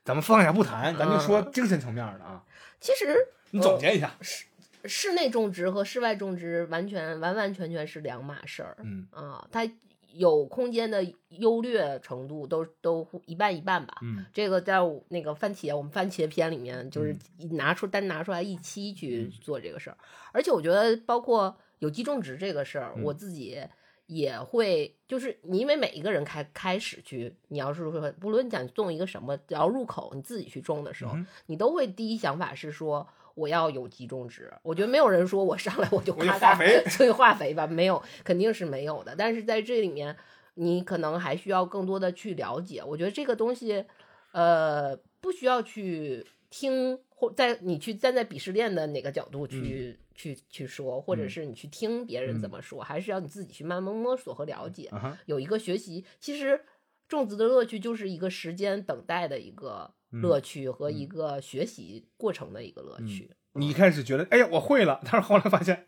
[0.07, 2.43] 咱们放下不谈，咱就说精神层面的啊。
[2.81, 3.15] 其实
[3.51, 4.47] 你总结一下，室
[4.85, 8.75] 室内种植和室外种植完全完完全全是两码事儿。
[8.81, 9.71] 嗯啊，它。
[10.15, 13.99] 有空间的优劣程度都都一半一半吧。
[14.03, 17.17] 嗯，这个在那个番茄，我们番茄篇里面就是
[17.53, 19.97] 拿出单拿出来一期去做这个事儿。
[20.33, 23.59] 而且我觉得，包括有机种植这个事儿，我自己
[24.07, 33.09] 也会，就是你因为每一个人开开始去，你要是说不论想种一个什么，只要入口你自己去种的时候，你都会第一想法是说。
[33.35, 39.15] 我要有机种植，我觉得没有人说我上来我就化肥， 所以化肥吧，没有，肯定是没有的。
[39.17, 40.17] 但是在这里面，
[40.55, 42.83] 你可能还需要更多的去了解。
[42.85, 43.85] 我觉得这个东西，
[44.33, 54.91] 呃，不需要去听或在你去站在鄙视链的哪个角度去去去说，或者是你去听别人怎么说，还是要你自己去慢慢摸索和了解。
[55.27, 56.61] 有一个学习，其实
[57.09, 59.93] 种植的乐趣就是一个时间等待的一个。
[60.13, 63.31] 乐趣和一个学习过程的一个乐趣。
[63.55, 65.85] 你一开始觉得，哎呀，我会了，但是后来发现，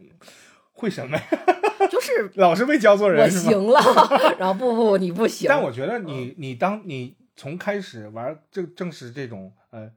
[0.72, 1.22] 会什么呀？
[1.90, 3.80] 就是老是被教做人，我行了，
[4.38, 5.48] 然后不不，你不行。
[5.48, 9.90] 但我觉得你你当你从开始玩正正是这种呃，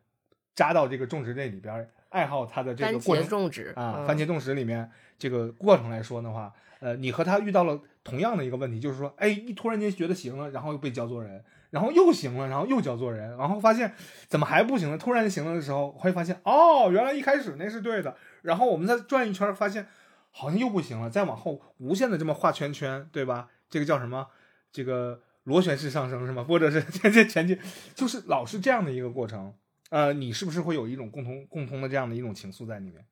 [0.56, 11.44] 扎到这个种植这里边，爱好它的这个过程种植啊，番茄种植里面这个过程来说的话，呃，你和他遇到了同样的一个问题，就是说，哎，一突然间觉得行了，然后又被教做人。
[11.78, 13.94] 然后又行了，然后又叫做人，然后发现
[14.28, 14.98] 怎么还不行了？
[14.98, 18.18] 突然行了的时候，会发现哦，原来一开始那是对的。
[18.42, 19.86] 然后我们再转一圈，发现
[20.32, 21.08] 好像又不行了。
[21.08, 23.50] 再往后无限的这么画圈圈，对吧？
[23.70, 24.26] 这个叫什么？
[24.72, 26.44] 这个螺旋式上升是吗？
[26.44, 27.60] 或者是 前进前进，
[27.94, 29.54] 就是老是这样的一个过程。
[29.92, 33.06] 呃，你是不是会有一种共同共同的这样的一种情愫在里面？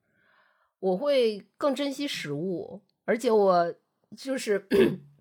[0.80, 3.72] 我会更珍惜食物，而且我
[4.16, 4.66] 就是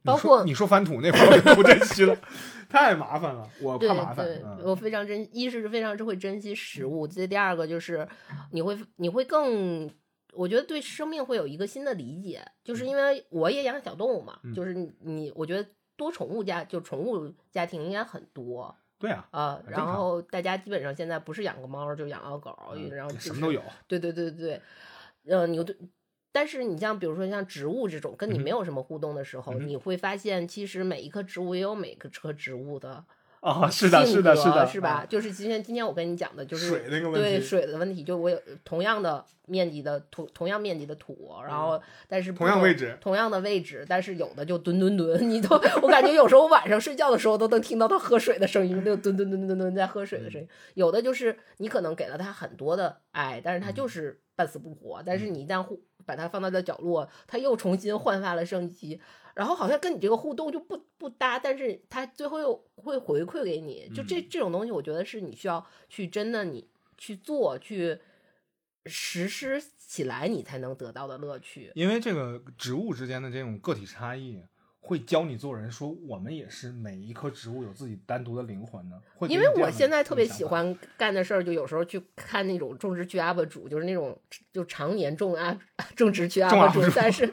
[0.06, 2.16] 包括你说翻土那块儿就不珍惜了，
[2.70, 4.28] 太麻烦了，我怕麻烦。
[4.64, 8.08] 我非常珍，一是非常会珍惜食物，这第二个就是
[8.51, 9.89] 你会你会更，
[10.34, 18.76] 我觉得对生命会有一个新的理解，就是因为我也养小动物嘛，就是你我觉得多宠物家就宠物家庭应该很多。
[18.97, 23.62] 对啊，啊，然后大家基本上现在不是养个猫就养个狗，然后什么都有。
[23.88, 24.62] 对对对对，
[25.28, 25.76] 呃，你对，
[26.36, 33.06] 但是你像比如说像植物这种跟你没有什么互动的时候，你会发现其实每一棵植物也有每个棵植物的。
[33.40, 35.06] 啊，是的，是的，是的，是吧？
[35.08, 50.48] 就是今天，今天我跟你讲的就是水那个问题，对水的问题，就我有同样的面积的土，同样面积的土，然后但是同样位置，同样的位置，但是有的就蹲蹲蹲， 你都我感觉有时候晚上睡觉的时候都能听到它喝水的声音，就蹲蹲蹲蹲蹲在喝水的声音。
[50.74, 55.04] 有的就是你可能给了它很多的爱，但是它就是半死不活。
[55.06, 55.62] 但是你一旦
[56.06, 58.99] 把它放到了角落，它又重新焕发了生机。
[59.34, 67.99] 然后好像跟你这个互动就不不搭，但是它最后又会回馈给你，就这这种东西，我觉得是你需要去真的你去做去
[68.86, 71.72] 实施起来，你才能得到的乐趣。
[71.76, 74.41] 因为这个植物之间的这种个体差异。
[74.88, 78.96] 会教你做人，说我们也是每一棵植物有自己单独的灵魂呢。
[79.16, 79.28] 会。
[79.28, 84.16] 因为我现在特别喜欢干的事儿，就有时候去看那种种植区 UP 主，就是那种
[84.54, 85.58] 就常年种啊
[85.98, 87.28] 种植区 UP 主，但是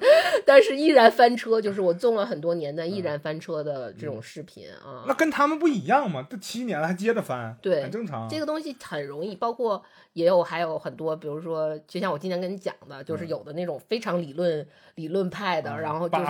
[0.47, 5.05] 但是依然翻车，就是我种了很多年但依然翻车的这种视频啊。
[5.07, 6.23] 那跟他们不一样嘛？
[6.23, 8.27] 都七年了还接着翻，对，很正常。
[8.31, 9.85] 这个东西很容易，包括
[10.15, 16.25] 也有还有很多，比如说就像我今天跟你讲的，就是有的那种非常理论理论派的，然后就是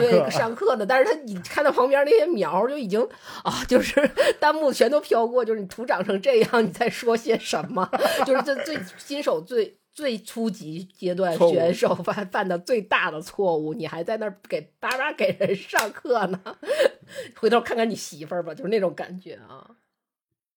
[0.00, 0.55] 对上。
[0.55, 3.00] 课的，但是他你看到旁边那些苗就已经
[3.44, 4.00] 啊，就是
[4.40, 7.88] 弹幕全都飘过，就是你土长成这样，你在说些什么？
[8.24, 16.40] 就是这最新手最最初级阶段选手犯犯的最大的错误，你还在那儿给叭叭给人上课呢？
[17.36, 19.76] 回头看看你媳妇儿吧，就是那种感觉啊。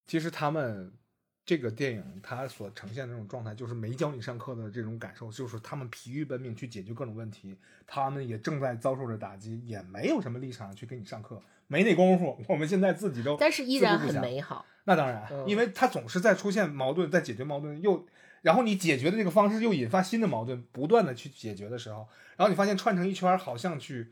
[0.08, 0.93] 其实他们。
[1.50, 12.38] 这个电影它所呈现的这种状态，就是没教你上课的这种感受，就是他们疲于奔命去解决各种问题，他们也正在遭受着打击，也没有什么立场去给你上课，没那功夫。
[12.47, 14.64] 我们现在自己都，但是依然很美好。
[14.84, 18.06] 那当然，因为它总是在出现矛盾，在解决矛盾，又
[18.43, 24.12] 然后你解决的这个方式又引发新的矛盾，不断的去解决的时候，然后你发现串成一圈，好像去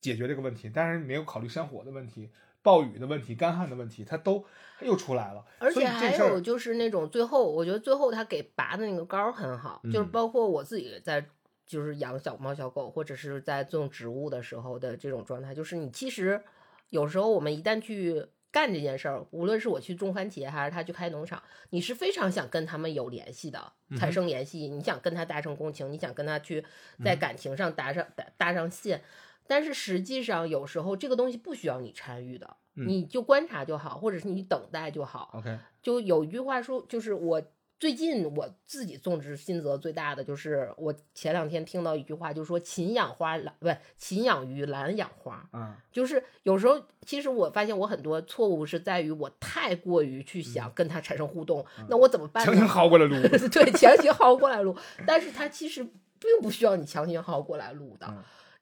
[0.00, 2.28] 解决这个问题，但是没有考虑山火的问题。
[2.62, 4.44] 暴雨的问题、干旱的问题，它都
[4.80, 5.44] 又出来了。
[5.58, 11.26] 而且还有就是那种最后，我觉得最后他给拔的那个膏很好，就是包括我自己在
[11.66, 16.42] 就是养小猫小狗或者是在种植物的时候的这种状态，就是你其实
[16.90, 26.64] 有时候我们一旦去干这件事儿，无论是我去种番茄还是他去开农场，你是非常想跟他们有联系的，产生联系，你想跟他达成共情，你想跟他去
[27.02, 29.02] 在感情上搭上搭搭上线。
[29.46, 35.30] 但是实际上，有时候这个东西不需要你参与的，你就观察就好，或者是你等待就好。
[35.34, 37.42] OK，就有一句话说，就是我
[37.78, 43.68] 最近我自己种植心得最大的，就是我前两天听到一句话，就是说勤养花懒，不
[43.98, 45.48] 勤养鱼懒养花。
[45.52, 52.44] 嗯，就是有时候其实我发现我很多错误是在于我太过于去想跟它产生互动，那我怎么办？
[52.44, 53.20] 强行薅过来撸。
[53.50, 58.06] 对，强行薅过来撸，但是它其实并不需要你强行薅过来撸的。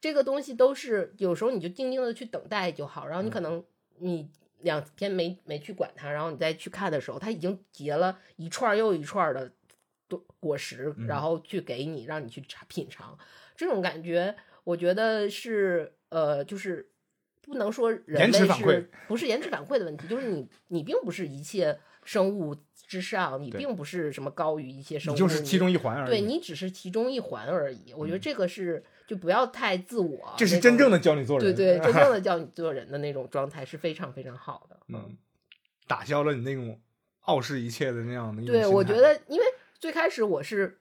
[0.01, 3.63] 这个东西都是有时候你就静静的去等待就好，然后你可能
[3.99, 4.31] 你
[4.61, 9.53] 两天没没去管它，然后你再去看的时候，它已经结了一串又一串的
[10.09, 13.19] 果果实，然后去给你让你去尝品尝，
[13.55, 14.35] 这种感觉
[14.65, 16.91] 我觉得是呃，就是
[17.43, 22.57] 不能说人类是不是延迟反馈的问题，就是你你并不是一切生物
[22.91, 27.95] 之上，你并不是什么高于一些生物，就是其中一环而已，对你只是其中一环而已。
[27.95, 28.83] 我觉得这个是。
[29.11, 31.53] 就不要太自我，这是真正的教你做人。
[31.53, 34.77] 对对，真正的 教你做人的那种状态是非常非常好的。
[34.87, 35.19] 嗯，
[35.89, 36.81] 打消了你那种
[37.23, 38.41] 傲视一切的那样的。
[38.45, 39.45] 对，我觉得，因为
[39.81, 40.79] 最开始我是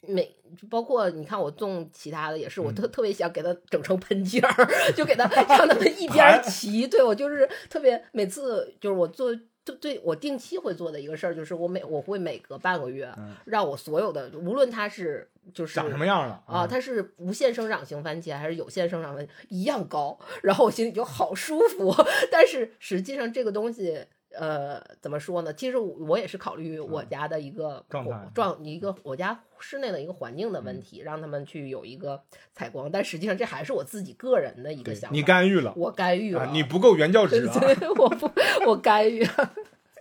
[0.00, 0.34] 每
[0.68, 5.24] 包括你看我种其他的也是，我特特别想给它整成喷尖儿， 就给它
[5.56, 6.88] 让它们一边齐。
[6.88, 9.32] 对我就是特别每次就是我做。
[9.64, 13.12] 对，对我定期会做的一个事儿，就是我每我会每隔半个月，
[13.44, 21.94] 让我所有的，无论它是就是长什么样了啊，它是无限生长型番茄还是有限生长番茄一样高，然后我心里就好舒服。
[22.30, 24.06] 但是实际上这个东西。
[24.34, 25.52] 呃，怎么说呢？
[25.52, 32.22] 其实我也是考虑我家的一个状态，状一个我家室内的一个环境的问题，让他们去有一个
[32.52, 32.90] 采光。
[32.90, 35.14] 但实际上这还是我自己个人的一个想法。
[35.14, 37.60] 你干预了，我干预了，你不够原教 旨啊！
[37.96, 38.30] 我不，
[38.66, 39.52] 我干预了。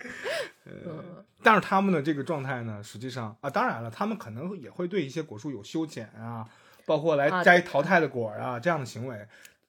[0.65, 6.47] 嗯，但是他们的这个状态呢，实际上啊，当然了，他们可能也会对一些果树有修剪啊，
[6.85, 9.27] 包括来摘淘汰的果啊这样的行为。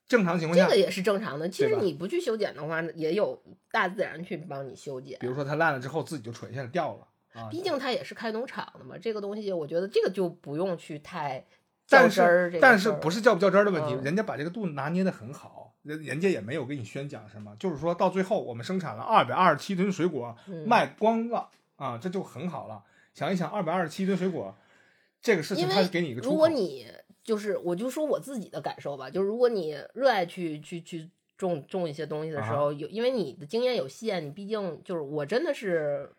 [0.09, 1.49] 正常情况下，这个也是正常的。
[1.49, 5.19] 其实你不去修剪的话，也有大自然去帮你修剪。
[5.21, 7.49] 比如说它烂了之后自己就垂下来掉了啊。
[7.51, 11.47] 毕竟它也是开农场的嘛，这个东西我觉得这个就不用去太
[11.87, 12.53] 较真儿。
[12.61, 22.83] 但是不是较不较真儿的问题，人家把这个度拿捏的很好，人人家也没有给你宣讲什么，就是说到最后我们生产了二百二十七吨水果卖光了啊，这就很好了。
[23.15, 24.55] 想一想，二百二十七吨水果
[25.23, 26.87] 这个事情，他给你一个如果你。
[27.23, 29.09] 就是，我就说我自己的感受吧。
[29.09, 31.09] 就是如果你热爱去去去
[31.39, 36.11] 种种一些东西的时候，有因为你的经验有限，你毕竟就是我真的是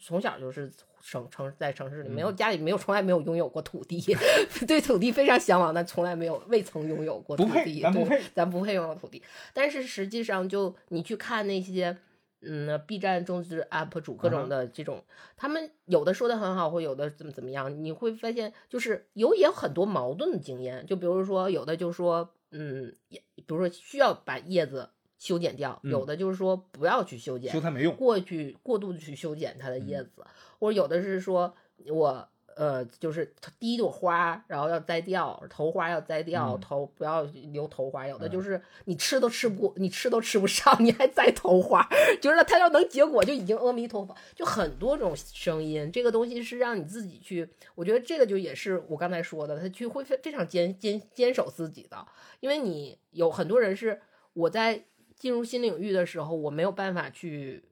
[0.00, 0.72] 从小就是
[1.02, 4.00] 城城在城市里，没有家里没有从来没有拥有过土地，
[4.66, 7.80] 对土地非常向往，但从来没有未曾拥有过土地。
[7.82, 9.22] 咱不配，咱不配拥有土地。
[9.52, 11.96] 但是实际上，就你去看那些。
[12.42, 15.02] 嗯，B 站种植 UP 主各种的这种，
[15.36, 20.86] 他们有的说的很好，或有的怎么怎么样，你会发现就是有也有很多矛盾的经验。
[20.86, 30.24] 就比如说，有的就说，嗯，也比如说需要把叶子修剪掉，有的就是说不要去修剪，修它没用，过去过度去修剪它的叶子，
[30.58, 31.54] 或者有的是说
[31.88, 32.28] 我。
[32.56, 37.22] 呃，就是第一朵花，然后要摘掉头花，要摘掉头，不要
[37.52, 38.08] 留头花。
[38.08, 41.86] 有的就是你吃都吃不，你吃都吃不上，你还摘头花，
[42.18, 44.16] 就是它要能结果就已经阿弥陀佛。
[44.34, 47.46] 就很多种声音，这个东西是让你自己去。
[47.74, 52.06] 我觉得这个就也是我刚才说的，他去会非非常坚坚坚守自己的，
[52.40, 54.00] 因为你有很多人是
[54.32, 54.82] 我在
[55.14, 57.62] 进入新领域的时候，我没有办法去。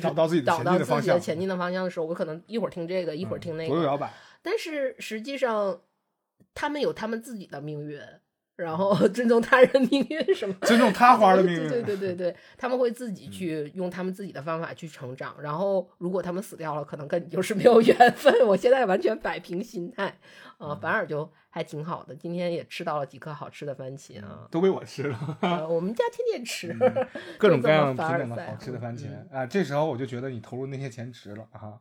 [0.00, 4.12] 找到自己找到自己的前进的方向的时候，我可能一会儿听这个，一会儿听那个，左右摇摆。
[4.42, 5.80] 但是实际上，
[6.54, 8.00] 他们有他们自己的命运，
[8.62, 10.54] 然后 尊重他人命运什么？
[10.62, 11.68] 尊重他花的命运。
[11.68, 15.34] 对对对对，他们会自己去用他们自己的方法去成长。
[15.42, 18.32] 然后，如果他们死掉了，可能跟你就是没有缘分。
[18.46, 20.18] 我现在完全摆平心态，
[20.58, 21.30] 啊，反而就。
[21.54, 25.36] 还挺好的，今天也吃到了几颗好吃的番茄啊，都被我吃了。
[25.68, 26.74] 我们家天天吃
[27.38, 29.44] 各种各样品种的好吃的番茄啊。
[29.44, 31.74] 这时候我就觉得你投入那些钱值了啊。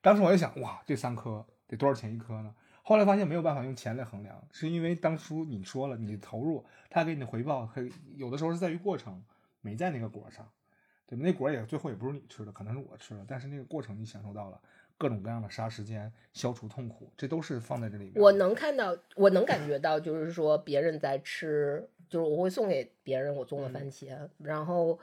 [0.00, 2.54] 当时我就想，哇，这三颗得多少钱一颗呢？
[2.88, 7.82] 后来发现没有办法用钱来衡量，是因为当初你说了，你投入，他给你的回报，可
[8.14, 9.20] 有的时候是在于过程，
[9.60, 10.48] 没在那个果上，
[11.04, 11.24] 对吧？
[11.24, 14.60] 那果也最后也不是你吃的，可能是我吃了，但是那个过程你享受到了。
[14.98, 18.14] 各种各样的杀时间、消除痛苦，这都是放在这里面。
[18.14, 24.98] 我能看到，我能感觉到，就是说别人在吃，就是我会送给别人我种的番茄，然后，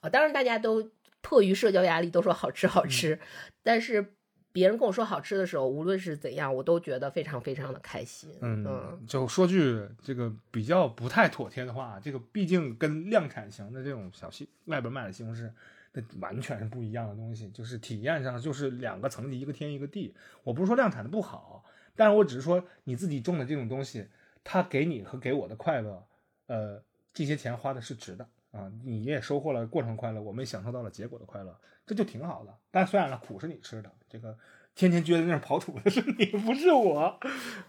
[0.00, 0.90] 啊，当然大家都
[1.22, 3.18] 迫于社交压力都说好吃好吃，
[3.62, 4.12] 但是
[4.58, 8.28] 别人跟我说好吃的时候，无论是怎样，我都觉得非常非常的开心。
[8.40, 15.48] 嗯，就说句这个比较不太妥帖的话，这个毕竟跟量产型的这种小西外边卖的西红柿。
[15.92, 20.12] 那完全是不一样的东西，就是体验上就是两个层级，一个天一个地。
[20.42, 21.64] 我不是说量产的不好，
[21.94, 24.06] 但是我只是说你自己种的这种东西，
[24.42, 26.04] 它给你和给我的快乐，
[26.48, 26.82] 呃，
[27.14, 28.70] 这些钱花的是值的啊。
[28.84, 32.54] 你也收获了过程快乐，我们也享受到了结果的快乐，这就挺好的。
[32.70, 34.36] 但虽然呢，苦是你吃的，这个
[34.74, 37.18] 天天撅在那儿刨土的是你， 不是我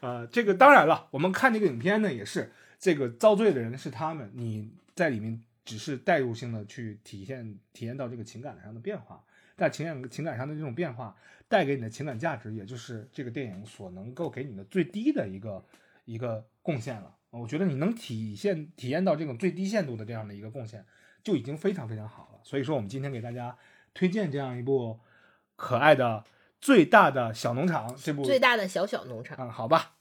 [0.02, 0.28] 啊。
[0.32, 5.42] 这个当然了，我们看这个影片呢，也是这个遭罪的人是他们，你在里面。
[5.66, 9.24] 只是代入性的去体现体验到这个情感上的变化，
[9.56, 11.16] 但情感情感上的这种变化
[11.48, 15.64] 带给你的情感价值，也就是这个电影所能够给你的最低的一个
[16.06, 17.16] 一个贡献了。
[17.30, 20.84] 我觉得你能体现体验到这种最低限度的这样的一个贡献，
[21.24, 22.40] 就已经非常非常好了。
[22.44, 23.56] 所以说，我们今天给大家
[23.94, 25.00] 推荐这样一部
[25.60, 26.24] 可爱的
[26.60, 29.38] 《最大的小农场》这部最大的小小农场。
[29.40, 29.92] 嗯，好吧。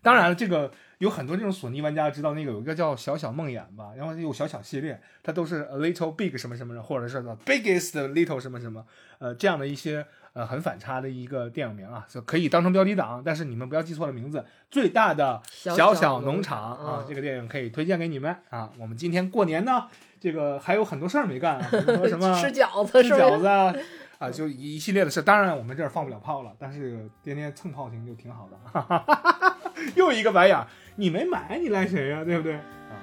[0.00, 0.72] 当然了，这个。
[1.02, 8.86] 有很多这种索尼玩家知道那个有一个叫小小梦魇吧，然后有小小系列，它都是 a little big 什么什么的，或者是 the biggest little 什么什么，
[9.18, 14.44] 呃，这样的一些呃很反差的一个电影名啊，可以当成标题党，但是你们不要记错了名字。
[14.70, 18.70] 最大的小小农场啊，这个电影可以推荐给你们啊。
[18.78, 19.88] 我们今天过年呢，
[20.20, 23.74] 这个还有很多事儿没干，比如说什么 吃饺子、吃饺子啊，
[24.22, 25.20] 啊，就一系列的事。
[25.20, 28.56] 当然我们这儿放不了炮了，但是天天蹭炮听就挺好的。
[28.72, 29.56] 哈哈哈
[29.96, 30.64] 又一个白眼。
[30.94, 32.22] 你没买，你赖谁呀？
[32.22, 32.54] 对不对？
[32.54, 32.94] 啊，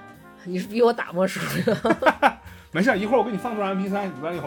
[0.45, 1.39] 你是逼我打墨书
[1.69, 2.39] 呀？
[2.71, 4.43] 没事，一会儿我给你放段 MP3，里边有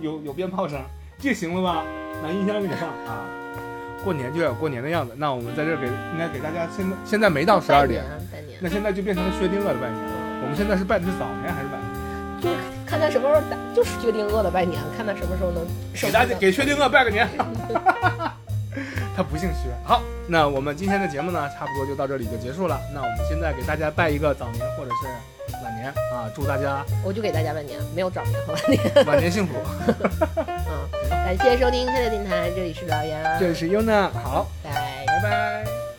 [0.00, 0.78] 有有鞭炮声，
[1.18, 1.84] 这行了吧？
[2.22, 3.24] 拿音箱给你放啊！
[4.04, 5.14] 过年就要过年的样子。
[5.16, 8.04] 那我们在这给应该给大家，现在现在没到十二点，
[8.60, 10.04] 那现在就变成了薛定谔的拜年。
[10.42, 11.80] 我们现在是拜的是早年还是晚
[12.42, 12.79] 年？
[12.90, 15.64] 就是看他什么时候打，就是薛定谔的拜年，看他什么时候能
[15.94, 17.28] 给大家给薛定谔拜个年。
[19.16, 19.68] 他不姓薛。
[19.84, 22.78] 好，那我们今天的节目呢，差不多就到这里就结束了。
[22.94, 25.06] 那我们现在给大家拜一个早年或者是
[25.64, 29.54] 晚年啊，祝大家，我就给大家拜年，没有早年和晚年， 晚年幸福。
[29.88, 30.88] 嗯。
[31.10, 34.70] 感谢收听《开乐电台》，这里是老杨，这里是优娜，好，拜
[35.06, 35.89] 拜拜。